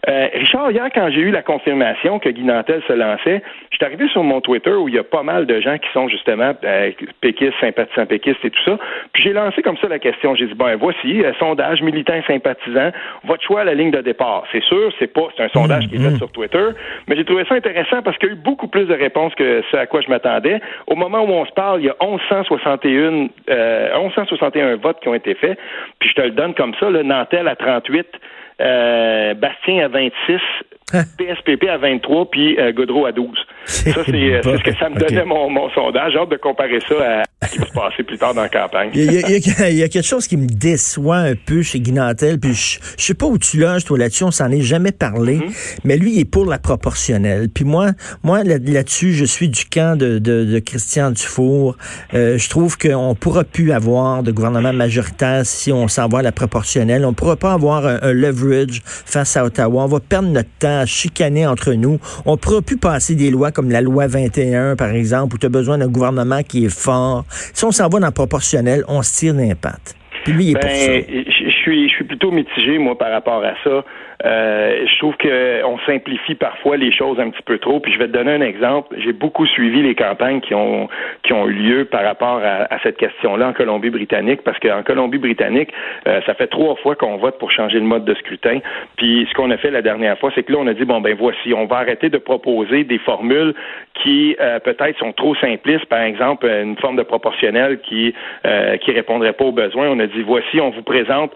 Euh, 0.09 0.29
Richard, 0.35 0.71
hier, 0.71 0.89
quand 0.95 1.11
j'ai 1.11 1.21
eu 1.21 1.31
la 1.31 1.43
confirmation 1.43 2.19
que 2.19 2.29
Guy 2.29 2.45
Nantel 2.45 2.83
se 2.87 2.93
lançait, 2.93 3.43
je 3.71 3.77
suis 3.77 3.85
arrivé 3.85 4.09
sur 4.09 4.23
mon 4.23 4.41
Twitter 4.41 4.73
où 4.73 4.89
il 4.89 4.95
y 4.95 4.99
a 4.99 5.05
pas 5.05 5.23
mal 5.23 5.47
de 5.47 5.61
gens 5.61 5.77
qui 5.79 5.89
sont 5.93 5.98
justement 6.07 6.53
euh, 6.63 6.91
péquistes, 7.21 7.55
sympathisants 7.61 8.07
péquistes 8.07 8.45
et 8.45 8.51
tout 8.51 8.63
ça. 8.65 8.79
Puis 9.13 9.23
j'ai 9.25 9.33
lancé 9.33 9.63
comme 9.63 9.77
ça 9.79 9.89
la 9.89 9.99
question. 9.99 10.35
J'ai 10.35 10.47
dit 10.47 10.55
ben 10.55 10.77
voici 10.77 11.25
euh, 11.25 11.33
sondage 11.39 11.83
militant 11.83 12.21
sympathisant. 12.27 12.93
Votre 13.25 13.43
choix 13.43 13.63
à 13.63 13.65
la 13.65 13.75
ligne 13.75 13.91
de 13.91 14.01
départ. 14.01 14.45
C'est 14.53 14.63
sûr, 14.63 14.93
c'est 14.99 15.13
pas 15.13 15.29
c'est 15.37 15.45
un 15.45 15.49
sondage 15.49 15.89
qui 15.89 15.97
est 15.97 15.99
fait 15.99 16.11
mm-hmm. 16.11 16.19
sur 16.19 16.31
Twitter, 16.31 16.67
mais 17.09 17.17
j'ai 17.17 17.25
trouvé 17.25 17.45
ça 17.49 17.55
intéressant 17.55 18.03
parce 18.03 18.17
qu'il 18.19 18.29
y 18.29 18.33
a 18.33 18.35
eu 18.35 18.39
beaucoup 18.39 18.69
plus 18.69 18.85
de 18.85 18.95
réponses 18.95 19.35
que 19.35 19.63
ce 19.71 19.77
à 19.77 19.87
quoi 19.87 20.01
je 20.01 20.09
m'attendais. 20.09 20.61
Au 20.87 20.95
moment 20.95 21.23
où 21.23 21.31
on 21.31 21.47
se 21.47 21.53
parle, 21.53 21.81
il 21.81 21.87
y 21.87 21.91
a 21.91 21.97
1161 22.01 23.29
euh, 23.51 23.99
1161 23.99 24.77
votes 24.77 25.01
qui 25.01 25.09
ont 25.09 25.15
été 25.15 25.35
faits. 25.35 25.59
Puis 25.99 26.11
je 26.11 26.15
te 26.15 26.21
le 26.21 26.31
donne 26.31 26.55
comme 26.55 26.75
ça. 26.79 26.91
Le 26.91 27.03
Nantel 27.03 27.49
à 27.49 27.57
38. 27.57 28.07
Euh, 28.61 29.35
Bastien 29.35 29.85
à 29.85 29.89
26, 29.89 30.41
PSPP 31.19 31.69
à 31.69 31.77
23, 31.77 32.31
puis 32.31 32.59
euh, 32.59 32.73
Godreau 32.73 33.05
à 33.07 33.13
12. 33.13 33.29
Ça, 33.67 33.83
c'est 33.93 34.03
ce 34.03 34.63
que 34.63 34.75
ça 34.79 34.89
me 34.89 34.99
donnait 34.99 35.25
mon, 35.25 35.51
mon 35.51 35.69
sondage. 35.71 36.13
J'ai 36.13 36.19
hâte 36.19 36.31
de 36.31 36.37
comparer 36.37 36.81
ça 36.89 36.95
à 37.41 37.47
ce 37.47 37.53
qui 37.53 37.59
va 37.59 37.67
se 37.67 37.73
passer 37.73 38.03
plus 38.03 38.17
tard 38.17 38.33
dans 38.35 38.41
la 38.43 38.49
campagne. 38.49 38.91
Il 38.95 39.05
y, 39.13 39.19
a, 39.23 39.69
il 39.69 39.77
y 39.77 39.83
a 39.83 39.89
quelque 39.89 40.07
chose 40.07 40.27
qui 40.27 40.37
me 40.39 40.47
déçoit 40.47 41.19
un 41.19 41.35
peu 41.35 41.61
chez 41.63 41.79
Guinantel, 41.81 42.41
puis 42.41 42.55
je, 42.55 42.79
je 42.99 43.05
sais 43.05 43.15
pas 43.15 43.27
où 43.27 43.37
tu 43.39 43.59
loges, 43.59 43.85
toi, 43.85 43.99
là-dessus, 43.99 44.25
on 44.25 44.31
s'en 44.31 44.51
est 44.51 44.63
jamais 44.63 44.93
parlé, 44.93 45.37
Mm-hmm. 45.39 45.79
mais 45.85 45.97
lui, 45.99 46.13
il 46.15 46.21
est 46.21 46.31
pour 46.31 46.47
la 46.47 46.59
proportionnelle. 46.59 47.49
Puis 47.55 47.65
moi, 47.65 47.89
moi 48.25 48.43
là- 48.43 48.57
là-dessus, 48.59 49.13
je 49.13 49.25
suis 49.27 49.49
du 49.51 49.67
camp 49.67 49.97
de, 49.99 50.19
de, 50.19 50.45
de 50.45 50.59
Christian 50.59 51.11
Dufour. 51.11 51.77
Euh, 52.15 52.39
je 52.39 52.49
trouve 52.49 52.79
qu'on 52.79 53.15
pourra 53.15 53.45
plus 53.45 53.73
avoir 53.73 54.23
de 54.23 54.33
gouvernement 54.33 54.73
majoritaire 54.73 55.45
si 55.45 55.71
on 55.71 55.87
s'en 55.87 56.09
va 56.09 56.21
à 56.21 56.23
la 56.23 56.33
proportionnelle. 56.33 57.05
On 57.05 57.13
pourra 57.13 57.37
pas 57.37 57.53
avoir 57.53 57.87
un, 57.87 57.99
un 58.03 58.13
face 58.85 59.37
à 59.37 59.45
Ottawa. 59.45 59.85
On 59.85 59.87
va 59.87 60.01
perdre 60.01 60.29
notre 60.29 60.49
temps 60.59 60.81
à 60.81 60.87
chicaner 60.87 61.47
entre 61.47 61.73
nous. 61.73 61.99
On 62.27 62.37
pourra 62.37 62.63
plus 62.63 62.79
passer 62.79 63.15
des 63.15 63.31
lois 63.31 63.53
comme 63.53 63.71
la 63.71 63.81
loi 63.81 64.07
21, 64.07 64.77
par 64.77 64.91
exemple, 64.91 65.37
où 65.37 65.39
tu 65.39 65.47
as 65.47 65.51
besoin 65.51 65.79
d'un 65.79 65.89
gouvernement 65.89 66.43
qui 66.43 66.67
est 66.67 66.75
fort. 66.75 67.25
Si 67.31 67.65
on 67.65 67.71
s'en 67.71 67.89
va 67.89 68.01
dans 68.01 68.07
la 68.07 68.13
proportionnelle, 68.13 68.85
on 68.89 69.03
se 69.03 69.19
tire 69.19 69.35
d'impact. 69.35 69.95
Puis 70.25 70.33
lui, 70.33 70.45
il 70.47 70.51
est 70.51 70.61
pour 70.61 70.71
ça. 70.71 70.87
Ben, 70.87 71.05
je 71.09 71.49
je 71.69 71.71
suis, 71.71 71.89
je 71.89 71.95
suis 71.95 72.05
plutôt 72.05 72.31
mitigé, 72.31 72.79
moi, 72.79 72.97
par 72.97 73.11
rapport 73.11 73.45
à 73.45 73.55
ça. 73.65 73.85
Euh, 74.25 74.85
je 74.87 74.99
trouve 74.99 75.17
qu'on 75.17 75.79
simplifie 75.87 76.35
parfois 76.35 76.77
les 76.77 76.91
choses 76.91 77.21
un 77.21 77.31
petit 77.31 77.43
peu 77.43 77.59
trop. 77.59 77.79
Puis 77.79 77.93
je 77.93 77.99
vais 77.99 78.07
te 78.09 78.13
donner 78.13 78.33
un 78.33 78.41
exemple. 78.41 78.97
J'ai 78.99 79.13
beaucoup 79.13 79.47
suivi 79.47 79.83
les 79.83 79.95
campagnes 79.95 80.41
qui 80.41 80.55
ont 80.55 80.89
qui 81.23 81.33
ont 81.33 81.47
eu 81.47 81.53
lieu 81.53 81.85
par 81.85 82.03
rapport 82.03 82.41
à, 82.43 82.73
à 82.73 82.79
cette 82.83 82.97
question-là 82.97 83.49
en 83.49 83.53
Colombie-Britannique, 83.53 84.43
parce 84.43 84.59
qu'en 84.59 84.83
Colombie-Britannique, 84.83 85.73
euh, 86.07 86.21
ça 86.27 86.35
fait 86.35 86.49
trois 86.49 86.75
fois 86.77 86.97
qu'on 86.97 87.17
vote 87.17 87.39
pour 87.39 87.51
changer 87.51 87.79
le 87.79 87.85
mode 87.87 88.05
de 88.05 88.15
scrutin. 88.15 88.59
Puis 88.97 89.27
ce 89.29 89.35
qu'on 89.35 89.51
a 89.51 89.57
fait 89.57 89.71
la 89.71 89.83
dernière 89.83 90.19
fois, 90.19 90.33
c'est 90.35 90.43
que 90.43 90.53
là, 90.53 90.59
on 90.61 90.67
a 90.67 90.75
dit 90.75 90.85
bon 90.85 91.01
ben 91.01 91.15
voici, 91.17 91.55
on 91.55 91.67
va 91.67 91.77
arrêter 91.77 92.09
de 92.09 92.19
proposer 92.19 92.85
des 92.85 92.99
formules 92.99 93.55
qui 94.03 94.37
euh, 94.41 94.59
peut-être 94.59 94.99
sont 94.99 95.13
trop 95.13 95.35
simplistes. 95.37 95.87
Par 95.87 96.01
exemple, 96.03 96.47
une 96.47 96.77
forme 96.79 96.97
de 96.97 97.03
proportionnel 97.03 97.81
qui 97.81 98.15
euh, 98.47 98.77
qui 98.79 98.91
répondrait 98.91 99.33
pas 99.33 99.45
aux 99.45 99.53
besoins. 99.53 99.89
On 99.89 99.99
a 100.01 100.07
dit 100.07 100.23
voici, 100.23 100.61
on 100.61 100.71
vous 100.71 100.83
présente. 100.83 101.33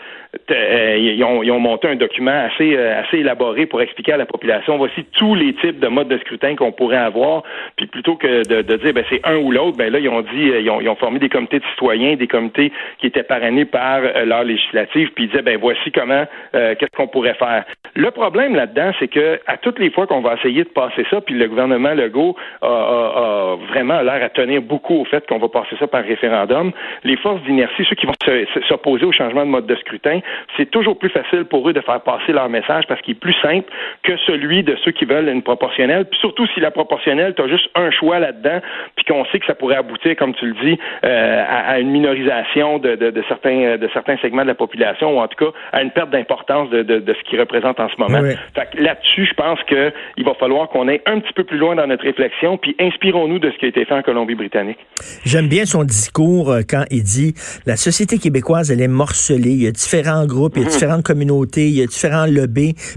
euh, 0.50 0.96
ils, 0.98 1.22
ont, 1.24 1.42
ils 1.42 1.50
ont 1.50 1.60
monté 1.60 1.88
un 1.88 1.96
document 1.96 2.46
assez 2.46 2.71
euh, 2.76 3.00
assez 3.00 3.18
élaboré 3.18 3.66
pour 3.66 3.80
expliquer 3.82 4.12
à 4.12 4.16
la 4.16 4.26
population 4.26 4.76
voici 4.76 5.04
tous 5.16 5.34
les 5.34 5.54
types 5.54 5.78
de 5.80 5.88
modes 5.88 6.08
de 6.08 6.18
scrutin 6.18 6.56
qu'on 6.56 6.72
pourrait 6.72 6.96
avoir. 6.96 7.42
Puis 7.76 7.86
plutôt 7.86 8.16
que 8.16 8.46
de, 8.48 8.62
dire 8.76 8.92
ben 8.94 9.04
c'est 9.10 9.20
un 9.24 9.36
ou 9.36 9.50
l'autre, 9.50 9.76
ben 9.76 9.92
là 9.92 9.98
ils 9.98 10.08
ont 10.08 10.22
dit 10.22 10.50
euh, 10.50 10.60
ils 10.60 10.88
ont, 10.88 10.96
formé 10.96 11.18
des 11.18 11.28
comités 11.28 11.58
de 11.58 11.64
citoyens, 11.70 12.16
des 12.16 12.26
comités 12.28 12.72
qui 12.98 13.06
étaient 13.06 13.22
parrainés 13.22 13.64
par 13.64 14.00
euh, 14.02 14.24
leur 14.24 14.44
législative, 14.44 15.10
puis 15.14 15.24
ils 15.24 15.28
disaient 15.30 15.42
ben 15.42 15.58
voici 15.60 15.90
comment 15.92 16.24
qu'est-ce 16.52 16.96
qu'on 16.96 17.08
pourrait 17.08 17.34
faire. 17.34 17.64
Le 17.94 18.10
problème 18.10 18.54
là-dedans, 18.54 18.92
c'est 18.98 19.08
que 19.08 19.38
à 19.46 19.56
toutes 19.56 19.78
les 19.78 19.90
fois 19.90 20.06
qu'on 20.06 20.20
va 20.20 20.34
essayer 20.34 20.64
de 20.64 20.68
passer 20.68 21.04
ça, 21.10 21.20
puis 21.20 21.34
le 21.34 21.46
gouvernement 21.48 21.92
Legault 21.94 22.36
a, 22.62 22.66
a- 22.66 22.70
a 22.72 23.56
vraiment 23.68 24.00
l'air 24.02 24.22
à 24.22 24.28
tenir 24.28 24.62
beaucoup 24.62 24.94
au 25.00 25.04
fait 25.04 25.26
qu'on 25.26 25.38
va 25.38 25.48
passer 25.48 25.76
ça 25.78 25.86
par 25.86 26.02
référendum, 26.04 26.72
les 27.04 27.16
forces 27.16 27.42
d'inertie, 27.42 27.84
ceux 27.88 27.96
qui 27.96 28.06
vont 28.06 28.12
se- 28.24 28.44
se- 28.54 28.60
s'opposer 28.66 29.04
au 29.04 29.12
changement 29.12 29.44
de 29.44 29.50
mode 29.50 29.66
de 29.66 29.74
scrutin, 29.76 30.20
c'est 30.56 30.70
toujours 30.70 30.98
plus 30.98 31.10
facile 31.10 31.44
pour 31.44 31.68
eux 31.68 31.72
de 31.72 31.80
faire 31.80 32.00
passer 32.00 32.32
leur 32.32 32.48
message 32.48 32.61
parce 32.88 33.00
qu'il 33.02 33.12
est 33.12 33.18
plus 33.20 33.34
simple 33.42 33.70
que 34.02 34.16
celui 34.26 34.62
de 34.62 34.76
ceux 34.84 34.92
qui 34.92 35.04
veulent 35.04 35.28
une 35.28 35.42
proportionnelle. 35.42 36.04
Puis 36.06 36.18
surtout 36.20 36.46
si 36.54 36.60
la 36.60 36.70
proportionnelle, 36.70 37.34
tu 37.34 37.42
as 37.42 37.48
juste 37.48 37.68
un 37.74 37.90
choix 37.90 38.18
là-dedans, 38.18 38.60
puis 38.96 39.04
qu'on 39.04 39.24
sait 39.26 39.38
que 39.38 39.46
ça 39.46 39.54
pourrait 39.54 39.76
aboutir, 39.76 40.16
comme 40.16 40.34
tu 40.34 40.46
le 40.46 40.54
dis, 40.64 40.78
euh, 41.04 41.42
à, 41.48 41.72
à 41.72 41.78
une 41.78 41.90
minorisation 41.90 42.78
de, 42.78 42.94
de- 42.96 43.10
de 43.10 43.22
certains 43.28 43.76
de 43.76 43.88
certains 43.92 44.16
segments 44.18 44.42
de 44.42 44.48
la 44.48 44.54
population, 44.54 45.16
ou 45.16 45.20
en 45.20 45.28
tout 45.28 45.44
cas 45.44 45.52
à 45.72 45.82
une 45.82 45.90
perte 45.90 46.10
d'importance 46.10 46.70
de, 46.70 46.82
de- 46.82 46.98
de 47.00 47.14
ce 47.14 47.28
qu'ils 47.28 47.40
représentent 47.40 47.80
en 47.80 47.88
ce 47.88 47.94
moment. 47.98 48.20
Oui. 48.22 48.34
Fait 48.54 48.68
que 48.72 48.82
là-dessus, 48.82 49.26
je 49.26 49.34
pense 49.34 49.58
que 49.66 49.92
il 50.16 50.24
va 50.24 50.34
falloir 50.34 50.68
qu'on 50.68 50.88
aille 50.88 51.00
un 51.06 51.20
petit 51.20 51.32
peu 51.32 51.44
plus 51.44 51.58
loin 51.58 51.74
dans 51.74 51.86
notre 51.86 52.04
réflexion, 52.04 52.56
puis 52.58 52.74
inspirons-nous 52.78 53.38
de 53.38 53.50
ce 53.50 53.56
qui 53.58 53.64
a 53.66 53.68
été 53.68 53.84
fait 53.84 53.94
en 53.94 54.02
Colombie-Britannique. 54.02 54.78
J'aime 55.24 55.48
bien 55.48 55.64
son 55.64 55.84
discours 55.84 56.50
euh, 56.50 56.60
quand 56.68 56.84
il 56.90 57.02
dit 57.02 57.34
la 57.66 57.76
société 57.76 58.18
québécoise, 58.18 58.70
elle 58.70 58.80
est 58.82 58.88
morcelée. 58.88 59.50
Il 59.50 59.62
y 59.62 59.66
a 59.66 59.70
différents 59.70 60.26
groupes, 60.26 60.52
il 60.56 60.62
y 60.62 60.66
a 60.66 60.68
différentes 60.68 61.02
communautés, 61.02 61.66
il 61.68 61.78
y 61.78 61.82
a 61.82 61.86
différents 61.86 62.26
lobbies, 62.26 62.51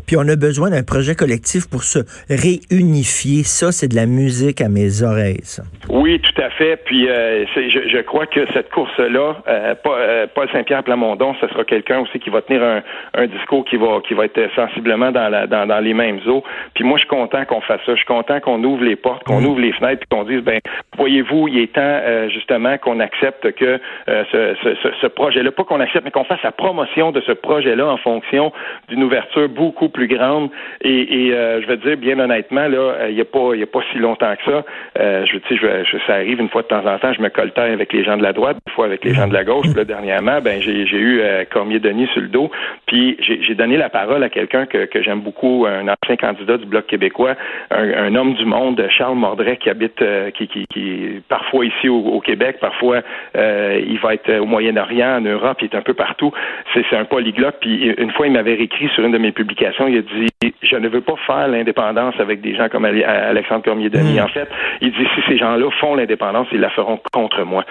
puis 0.05 0.17
on 0.17 0.27
a 0.27 0.35
besoin 0.35 0.69
d'un 0.69 0.83
projet 0.83 1.15
collectif 1.15 1.67
pour 1.69 1.83
se 1.83 1.99
réunifier. 2.29 3.43
Ça, 3.43 3.71
c'est 3.71 3.87
de 3.87 3.95
la 3.95 4.05
musique 4.05 4.61
à 4.61 4.69
mes 4.69 5.03
oreilles. 5.03 5.43
ça. 5.43 5.63
Oui, 5.89 6.19
tout 6.19 6.41
à 6.41 6.49
fait. 6.49 6.77
Puis 6.85 7.07
euh, 7.09 7.45
je, 7.55 7.89
je 7.89 8.01
crois 8.01 8.25
que 8.25 8.41
cette 8.53 8.69
course-là, 8.69 9.37
euh, 9.47 9.75
Paul, 9.83 9.97
euh, 9.99 10.27
Paul 10.33 10.47
Saint-Pierre 10.51 10.83
Plamondon, 10.83 11.35
ce 11.41 11.47
sera 11.47 11.63
quelqu'un 11.63 11.99
aussi 11.99 12.19
qui 12.19 12.29
va 12.29 12.41
tenir 12.41 12.63
un, 12.63 12.81
un 13.13 13.27
discours 13.27 13.65
qui 13.65 13.77
va 13.77 13.99
qui 14.07 14.13
va 14.13 14.25
être 14.25 14.39
sensiblement 14.55 15.11
dans, 15.11 15.29
la, 15.29 15.47
dans, 15.47 15.65
dans 15.67 15.79
les 15.79 15.93
mêmes 15.93 16.19
eaux. 16.27 16.43
Puis 16.73 16.83
moi, 16.83 16.97
je 16.97 17.01
suis 17.01 17.09
content 17.09 17.45
qu'on 17.45 17.61
fasse 17.61 17.81
ça. 17.85 17.93
Je 17.93 17.97
suis 17.97 18.05
content 18.05 18.39
qu'on 18.39 18.63
ouvre 18.63 18.83
les 18.83 18.95
portes, 18.95 19.23
qu'on 19.23 19.43
ouvre 19.43 19.59
les 19.59 19.71
fenêtres, 19.73 20.01
puis 20.07 20.17
qu'on 20.17 20.23
dise, 20.25 20.41
ben, 20.41 20.59
voyez-vous, 20.97 21.47
il 21.47 21.59
est 21.59 21.73
temps 21.73 21.81
euh, 21.81 22.29
justement 22.29 22.77
qu'on 22.77 22.99
accepte 22.99 23.51
que 23.53 23.79
ce, 24.07 24.55
ce, 24.63 24.75
ce, 24.81 24.89
ce 25.01 25.07
projet-là, 25.07 25.51
pas 25.51 25.63
qu'on 25.63 25.79
accepte, 25.79 26.05
mais 26.05 26.11
qu'on 26.11 26.23
fasse 26.23 26.43
la 26.43 26.51
promotion 26.51 27.11
de 27.11 27.21
ce 27.21 27.31
projet-là 27.31 27.85
en 27.87 27.97
fonction 27.97 28.51
d'une 28.89 29.03
ouverture 29.03 29.44
beaucoup 29.47 29.89
plus 29.89 30.07
grande. 30.07 30.49
Et, 30.81 31.31
euh, 31.33 31.61
je 31.61 31.67
veux 31.67 31.77
dire, 31.77 31.97
bien 31.97 32.19
honnêtement, 32.19 32.67
là, 32.67 32.77
euh, 32.77 33.07
il 33.09 33.15
n'y 33.15 33.21
a 33.21 33.25
pas 33.25 33.55
il 33.55 33.63
a 33.63 33.65
pas 33.65 33.81
si 33.91 33.97
longtemps 33.99 34.33
que 34.35 34.51
ça. 34.51 34.65
Euh, 34.99 35.25
je, 35.25 35.37
tu 35.37 35.57
sais, 35.57 35.83
ça 36.07 36.15
arrive 36.15 36.39
une 36.39 36.49
fois 36.49 36.61
de 36.61 36.67
temps 36.67 36.85
en 36.85 36.97
temps, 36.97 37.13
je 37.13 37.21
me 37.21 37.29
coltaille 37.29 37.73
avec 37.73 37.93
les 37.93 38.03
gens 38.03 38.17
de 38.17 38.23
la 38.23 38.33
droite, 38.33 38.57
une 38.67 38.73
fois 38.73 38.85
avec 38.85 39.03
les 39.03 39.13
gens 39.13 39.27
de 39.27 39.33
la 39.33 39.43
gauche. 39.43 39.67
Puis 39.67 39.75
là, 39.75 39.85
dernièrement, 39.85 40.41
ben 40.41 40.61
j'ai 40.61 40.97
eu 40.97 41.21
Cormier 41.51 41.79
Denis 41.79 42.07
sur 42.13 42.21
le 42.21 42.27
dos. 42.27 42.49
Puis 42.85 43.17
j'ai 43.19 43.55
donné 43.55 43.77
la 43.77 43.89
parole 43.89 44.23
à 44.23 44.29
quelqu'un 44.29 44.65
que, 44.65 44.85
que 44.85 45.01
j'aime 45.01 45.21
beaucoup, 45.21 45.65
un 45.65 45.87
ancien 45.87 46.15
candidat 46.15 46.57
du 46.57 46.65
Bloc 46.65 46.87
québécois, 46.87 47.35
un, 47.71 48.15
homme 48.15 48.33
du 48.35 48.45
monde, 48.45 48.83
Charles 48.89 49.17
Mordret, 49.17 49.57
qui 49.57 49.69
habite, 49.69 50.03
qui, 50.33 50.47
qui, 50.47 51.21
parfois 51.27 51.65
ici 51.65 51.89
au, 51.89 52.19
Québec, 52.19 52.57
parfois 52.59 53.01
il 53.35 53.99
va 54.01 54.13
être 54.13 54.39
au 54.39 54.45
Moyen-Orient, 54.45 55.17
en 55.17 55.21
Europe, 55.21 55.57
il 55.61 55.65
est 55.65 55.75
un 55.75 55.81
peu 55.81 55.93
partout. 55.93 56.31
C'est 56.73 56.85
c'est 56.89 56.97
un 56.97 57.05
polyglotte. 57.05 57.57
Puis 57.59 57.93
une 57.97 58.11
fois, 58.11 58.27
il 58.27 58.33
m'avait 58.33 58.55
écrit 58.55 58.89
sur 58.89 59.03
une 59.03 59.11
de 59.11 59.17
mes 59.17 59.31
publications, 59.35 59.87
il 59.87 59.99
a 59.99 60.01
dit 60.01 60.53
Je 60.63 60.75
ne 60.77 60.87
veux 60.87 61.01
pas 61.01 61.15
faire 61.27 61.47
l'indépendance 61.47 62.15
avec 62.19 62.41
des 62.41 62.55
gens 62.55 62.67
comme 62.69 62.85
Ale- 62.85 63.03
Alexandre 63.03 63.63
Cormier-Denis. 63.63 64.19
En 64.21 64.27
fait, 64.29 64.49
il 64.81 64.91
dit 64.91 65.07
si 65.15 65.21
ces 65.27 65.37
gens-là 65.37 65.69
font 65.79 65.93
l'indépendance, 65.95 66.47
ils 66.51 66.59
la 66.59 66.69
feront 66.71 66.99
contre 67.13 67.43
moi. 67.43 67.63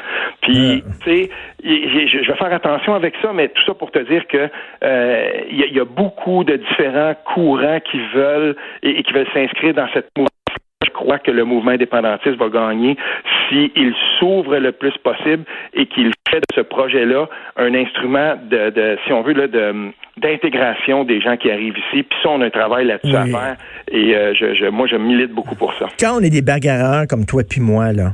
Puis, 0.43 0.85
tu 1.05 1.11
sais, 1.11 1.31
je 1.65 2.31
vais 2.31 2.37
faire 2.37 2.53
attention 2.53 2.95
avec 2.95 3.15
ça, 3.23 3.33
mais 3.33 3.49
tout 3.49 3.63
ça 3.65 3.75
pour 3.75 3.91
te 3.91 3.99
dire 3.99 4.27
que 4.29 4.49
euh, 4.85 5.31
il 5.51 5.59
y, 5.59 5.63
a- 5.63 5.67
il 5.67 5.75
y 5.77 5.81
a 5.81 5.85
beaucoup 5.85 6.45
de 6.45 6.57
différents 6.57 7.15
courants 7.35 7.81
qui 7.81 7.99
veulent 8.15 8.55
et, 8.83 8.99
et 8.99 9.03
qui 9.03 9.13
veulent 9.13 9.27
s'inscrire 9.33 9.75
dans 9.75 9.89
cette 9.93 10.09
mouvement. 10.17 10.29
Je 11.05 11.07
crois 11.07 11.19
que 11.19 11.31
le 11.31 11.45
mouvement 11.45 11.73
indépendantiste 11.73 12.37
va 12.39 12.49
gagner 12.49 12.97
s'il 13.51 13.93
s'ouvre 14.19 14.57
le 14.57 14.73
plus 14.73 14.97
possible 15.03 15.45
et 15.75 15.85
qu'il 15.85 16.11
fait 16.31 16.39
de 16.41 16.47
ce 16.55 16.63
projet-là 16.63 17.29
un 17.59 17.75
instrument 17.75 18.37
de, 18.51 18.71
de 18.71 18.97
si 19.05 19.13
on 19.13 19.21
veut, 19.21 19.35
là, 19.35 19.47
de 19.47 19.91
d'intégration 20.17 21.05
des 21.05 21.21
gens 21.21 21.37
qui 21.37 21.51
arrivent 21.51 21.77
ici. 21.77 22.05
Puis 22.05 22.19
ça, 22.23 22.31
on 22.31 22.41
a 22.41 22.47
un 22.47 22.51
travail 22.51 22.87
là-dessus 22.87 23.15
à 23.15 23.27
faire. 23.27 23.57
Et 23.91 24.15
euh, 24.17 24.33
je, 24.35 24.55
je- 24.55 24.67
moi, 24.71 24.87
je 24.87 24.97
milite 24.97 25.33
beaucoup 25.33 25.57
pour 25.57 25.75
ça. 25.75 25.87
Quand 26.01 26.17
on 26.19 26.21
est 26.21 26.31
des 26.31 26.41
bagarreurs 26.41 27.07
comme 27.07 27.27
toi 27.27 27.43
puis 27.49 27.61
moi, 27.61 27.93
là, 27.93 28.13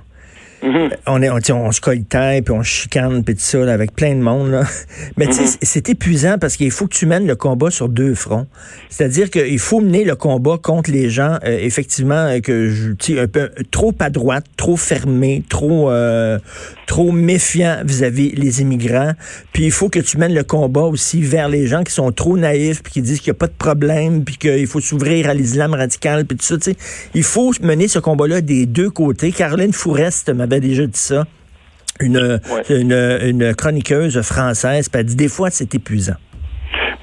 Mhm. 0.63 0.91
on, 1.07 1.23
est, 1.23 1.31
on, 1.31 1.41
on 1.67 1.73
se 1.73 1.81
colle 1.81 2.01
puis 2.01 2.43
on 2.51 2.63
chicane, 2.63 3.25
puis 3.25 3.35
tout 3.35 3.41
ça, 3.41 3.59
là, 3.59 3.73
avec 3.73 3.95
plein 3.95 4.15
de 4.15 4.21
monde. 4.21 4.51
Là. 4.51 4.65
Mais 5.17 5.27
tu 5.27 5.33
sais, 5.33 5.41
Mm-hmm. 5.43 5.59
c'est 5.63 5.89
épuisant 5.89 6.37
parce 6.39 6.57
qu'il 6.57 6.71
faut 6.71 6.87
que 6.87 6.95
tu 6.95 7.07
mènes 7.07 7.27
le 7.27 7.37
combat 7.37 7.71
sur 7.71 7.89
deux 7.89 8.15
fronts. 8.15 8.47
C'est-à-dire 8.89 9.31
qu'il 9.31 9.59
faut 9.59 9.81
mener 9.81 10.05
le 10.05 10.17
combat 10.17 10.59
contre 10.63 10.91
les 10.91 11.09
gens, 11.09 11.39
euh, 11.45 11.59
effectivement, 11.61 12.27
euh, 12.27 12.41
que 12.41 12.69
je, 12.69 12.93
tu 12.93 13.15
sais, 13.15 13.21
un 13.21 13.27
peu 13.27 13.51
trop 13.71 13.95
à 14.01 14.11
droite, 14.11 14.45
trop 14.57 14.77
fermés, 14.77 15.43
trop, 15.49 15.91
euh, 15.91 16.39
trop 16.91 17.13
méfiants 17.13 17.83
vis-à-vis 17.85 18.33
les 18.33 18.63
immigrants. 18.63 19.13
Puis 19.53 19.65
il 19.65 19.71
faut 19.71 19.89
que 19.89 20.01
tu 20.01 20.19
mènes 20.19 20.35
le 20.35 20.43
combat 20.43 20.83
aussi 20.83 21.23
vers 21.23 21.49
les 21.49 21.69
gens 21.69 21.85
qui 21.85 21.93
sont 21.93 22.11
trop 22.11 22.37
naïfs, 22.37 22.83
puis 22.83 22.93
qui 22.95 23.01
disent 23.01 23.21
qu'il 23.21 23.31
n'y 23.31 23.37
a 23.37 23.39
pas 23.39 23.47
de 23.47 23.53
problème, 23.57 24.25
puis 24.25 24.37
qu'il 24.37 24.67
faut 24.67 24.81
s'ouvrir 24.81 25.29
à 25.29 25.35
l'islam 25.35 25.73
radical, 25.73 26.25
puis 26.25 26.37
tout 26.37 26.45
ça. 26.45 26.59
tu 26.59 26.73
sais. 26.73 26.77
Il 27.15 27.23
faut 27.23 27.53
mener 27.63 27.87
ce 27.87 28.01
combat-là 28.01 28.41
des 28.41 28.67
deux 28.67 28.91
côtés. 28.91 29.31
Caroline 29.31 29.73
Fourest 29.73 30.31
m'avait 30.31 30.59
déjà 30.59 30.85
dit 30.85 30.99
ça. 30.99 31.29
Une, 32.01 32.41
une, 32.69 33.19
une 33.23 33.55
chroniqueuse 33.55 34.21
française, 34.23 34.89
puis 34.89 35.01
elle 35.01 35.07
dit 35.07 35.17
des 35.17 35.29
fois 35.29 35.51
c'est 35.53 35.73
épuisant. 35.73 36.17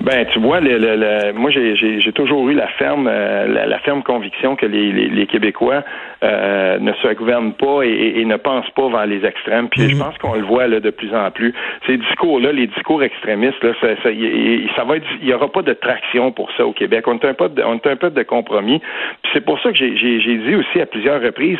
Ben, 0.07 0.25
tu 0.31 0.39
vois, 0.39 0.61
le, 0.61 0.77
le- 0.77 0.95
le- 0.95 1.33
moi, 1.33 1.51
j'ai- 1.51 1.75
j'ai 1.75 1.99
j'ai 1.99 2.11
toujours 2.13 2.47
eu 2.49 2.53
la 2.53 2.67
ferme, 2.79 3.07
euh, 3.11 3.45
la, 3.47 3.65
la 3.65 3.79
ferme 3.79 4.03
conviction 4.03 4.55
que 4.55 4.65
les, 4.65 4.91
les, 4.93 5.09
les 5.09 5.25
Québécois 5.25 5.83
euh, 6.23 6.79
ne 6.79 6.93
se 6.93 7.13
gouvernent 7.13 7.53
pas 7.53 7.81
et, 7.83 8.13
et- 8.19 8.25
ne 8.25 8.37
pensent 8.37 8.69
pas 8.71 8.87
vers 8.89 9.05
les 9.05 9.25
extrêmes. 9.25 9.67
Puis 9.69 9.81
je 9.89 9.97
pense 9.97 10.17
qu'on 10.19 10.35
le 10.35 10.43
voit 10.45 10.67
là 10.67 10.79
de 10.79 10.89
plus 10.91 11.13
en 11.13 11.29
plus. 11.31 11.53
Ces 11.85 11.97
discours-là, 11.97 12.51
les 12.53 12.67
discours 12.67 13.03
extrémistes, 13.03 13.61
là, 13.63 13.71
ça, 13.81 13.87
ça, 14.03 14.11
y- 14.11 14.69
ça 14.75 14.83
va 14.85 14.95
être, 14.97 15.05
il 15.21 15.27
y 15.27 15.33
aura 15.33 15.51
pas 15.51 15.61
de 15.61 15.73
traction 15.73 16.31
pour 16.31 16.49
ça 16.55 16.65
au 16.65 16.71
Québec. 16.71 17.05
On 17.07 17.17
est 17.19 17.25
un 17.25 17.33
peuple 17.33 17.55
de, 17.55 17.63
on 17.63 17.75
est 17.75 17.87
un 17.87 17.95
peuple 17.97 18.15
de 18.15 18.23
compromis. 18.23 18.79
Puis 19.23 19.31
c'est 19.33 19.45
pour 19.45 19.59
ça 19.61 19.71
que 19.71 19.77
j'ai 19.77 19.95
j'ai- 19.97 20.19
j'ai 20.21 20.37
dit 20.37 20.55
aussi 20.55 20.79
à 20.79 20.85
plusieurs 20.85 21.21
reprises, 21.21 21.59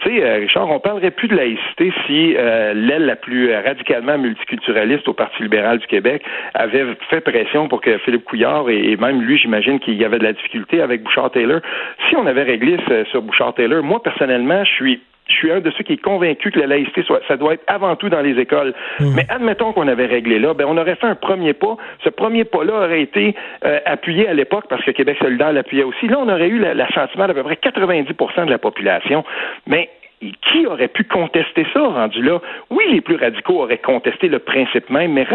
tu 0.00 0.08
sais, 0.08 0.22
euh, 0.22 0.36
Richard, 0.36 0.70
on 0.70 0.78
parlerait 0.78 1.10
plus 1.10 1.28
de 1.28 1.34
laïcité 1.34 1.92
si 2.06 2.34
euh, 2.36 2.72
l'aile 2.72 3.06
la 3.06 3.16
plus 3.16 3.52
radicalement 3.52 4.16
multiculturaliste 4.16 5.08
au 5.08 5.12
Parti 5.12 5.42
libéral 5.42 5.78
du 5.78 5.86
Québec 5.86 6.22
avait 6.54 6.86
fait 7.10 7.20
pression 7.20 7.68
pour 7.68 7.80
que 7.80 7.98
Philippe 7.98 8.24
Couillard 8.24 8.70
et, 8.70 8.96
même 8.96 9.20
lui, 9.22 9.38
j'imagine 9.38 9.80
qu'il 9.80 9.94
y 9.94 10.04
avait 10.04 10.18
de 10.18 10.24
la 10.24 10.32
difficulté 10.32 10.80
avec 10.80 11.02
Bouchard-Taylor. 11.02 11.60
Si 12.08 12.16
on 12.16 12.26
avait 12.26 12.44
réglé 12.44 12.78
sur 13.10 13.22
Bouchard-Taylor, 13.22 13.82
moi, 13.82 14.02
personnellement, 14.02 14.64
je 14.64 14.72
suis 14.72 15.02
je 15.28 15.34
suis 15.34 15.52
un 15.52 15.60
de 15.60 15.70
ceux 15.70 15.84
qui 15.84 15.94
est 15.94 16.02
convaincu 16.02 16.50
que 16.50 16.58
la 16.58 16.66
laïcité, 16.66 17.02
soit, 17.02 17.20
ça 17.28 17.36
doit 17.36 17.54
être 17.54 17.64
avant 17.66 17.96
tout 17.96 18.08
dans 18.08 18.20
les 18.20 18.38
écoles. 18.40 18.74
Hmm. 18.98 19.14
Mais 19.14 19.26
admettons 19.28 19.72
qu'on 19.72 19.88
avait 19.88 20.06
réglé 20.06 20.38
là, 20.38 20.54
ben 20.54 20.66
on 20.68 20.76
aurait 20.76 20.96
fait 20.96 21.06
un 21.06 21.14
premier 21.14 21.52
pas. 21.52 21.76
Ce 22.02 22.08
premier 22.08 22.44
pas-là 22.44 22.74
aurait 22.74 23.02
été 23.02 23.34
euh, 23.64 23.78
appuyé 23.84 24.28
à 24.28 24.34
l'époque 24.34 24.64
parce 24.68 24.84
que 24.84 24.90
Québec 24.90 25.18
solidaire 25.20 25.52
l'appuyait 25.52 25.84
aussi. 25.84 26.08
Là, 26.08 26.18
on 26.18 26.28
aurait 26.28 26.48
eu 26.48 26.58
l'assentiment 26.58 27.26
d'à 27.26 27.34
peu 27.34 27.42
près 27.42 27.54
90% 27.54 28.46
de 28.46 28.50
la 28.50 28.58
population. 28.58 29.24
Mais 29.66 29.90
qui 30.20 30.66
aurait 30.66 30.88
pu 30.88 31.04
contester 31.04 31.66
ça 31.72 31.80
rendu 31.80 32.22
là? 32.22 32.40
Oui, 32.70 32.84
les 32.90 33.00
plus 33.00 33.16
radicaux 33.16 33.62
auraient 33.62 33.78
contesté 33.78 34.28
le 34.28 34.38
principe 34.38 34.90
même, 34.90 35.12
mais 35.12 35.26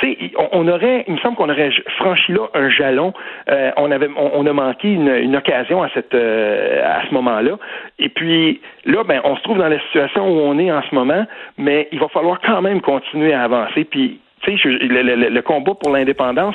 sais, 0.00 0.16
on, 0.52 0.66
aurait, 0.68 1.04
il 1.06 1.14
me 1.14 1.18
semble 1.18 1.36
qu'on 1.36 1.48
aurait 1.48 1.70
franchi 1.98 2.32
là 2.32 2.48
un 2.54 2.68
jalon. 2.68 3.12
Euh, 3.48 3.70
on 3.76 3.90
avait, 3.90 4.08
on, 4.16 4.46
a 4.46 4.52
manqué 4.52 4.92
une, 4.92 5.36
occasion 5.36 5.82
à 5.82 5.88
cette, 5.90 6.14
euh, 6.14 6.82
à 6.84 7.06
ce 7.06 7.14
moment-là. 7.14 7.58
Et 7.98 8.08
puis 8.08 8.60
là, 8.84 9.04
ben, 9.04 9.20
on 9.24 9.36
se 9.36 9.42
trouve 9.42 9.58
dans 9.58 9.68
la 9.68 9.80
situation 9.80 10.28
où 10.28 10.40
on 10.40 10.58
est 10.58 10.72
en 10.72 10.82
ce 10.82 10.94
moment, 10.94 11.24
mais 11.58 11.88
il 11.92 12.00
va 12.00 12.08
falloir 12.08 12.40
quand 12.40 12.62
même 12.62 12.80
continuer 12.80 13.32
à 13.32 13.42
avancer. 13.42 13.84
Puis, 13.84 14.20
tu 14.42 14.58
sais, 14.58 14.68
le, 14.68 15.02
le, 15.02 15.28
le, 15.28 15.42
combat 15.42 15.72
pour 15.74 15.92
l'indépendance, 15.92 16.54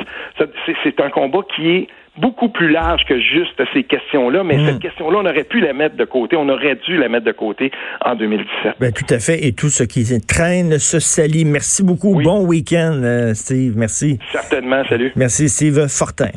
c'est 0.84 1.00
un 1.00 1.10
combat 1.10 1.40
qui 1.56 1.70
est 1.70 1.88
beaucoup 2.18 2.50
plus 2.50 2.70
large 2.70 3.02
que 3.08 3.20
juste 3.20 3.62
ces 3.74 3.84
questions-là, 3.84 4.44
mais 4.44 4.66
cette 4.66 4.76
hmm. 4.76 4.80
question-là, 4.80 5.20
on 5.22 5.26
aurait 5.26 5.44
pu 5.44 5.60
la 5.60 5.74
mettre 5.74 5.96
de 5.96 6.06
côté, 6.06 6.36
on 6.36 6.50
aurait 6.50 6.76
dû 6.76 6.98
la 6.98 7.10
mettre 7.10 7.26
de 7.26 7.32
côté 7.32 7.72
en 8.04 8.16
2017. 8.16 8.76
Ben, 8.80 8.92
tout 8.92 9.06
à 9.14 9.20
fait, 9.20 9.46
et 9.46 9.54
tout 9.54 9.70
ce 9.70 9.84
qui 9.84 10.06
traîne 10.26 10.78
se 10.80 11.00
salit. 11.00 11.46
Merci 11.46 11.84
beaucoup. 11.84 12.22
Bon 12.22 12.46
week-end, 12.46 13.02
euh, 13.04 13.34
Steve. 13.34 13.74
Merci. 13.78 14.20
Certainement, 14.32 14.84
salut. 14.90 15.12
Merci, 15.16 15.50
Steve 15.50 15.88
Fortin. 15.88 16.30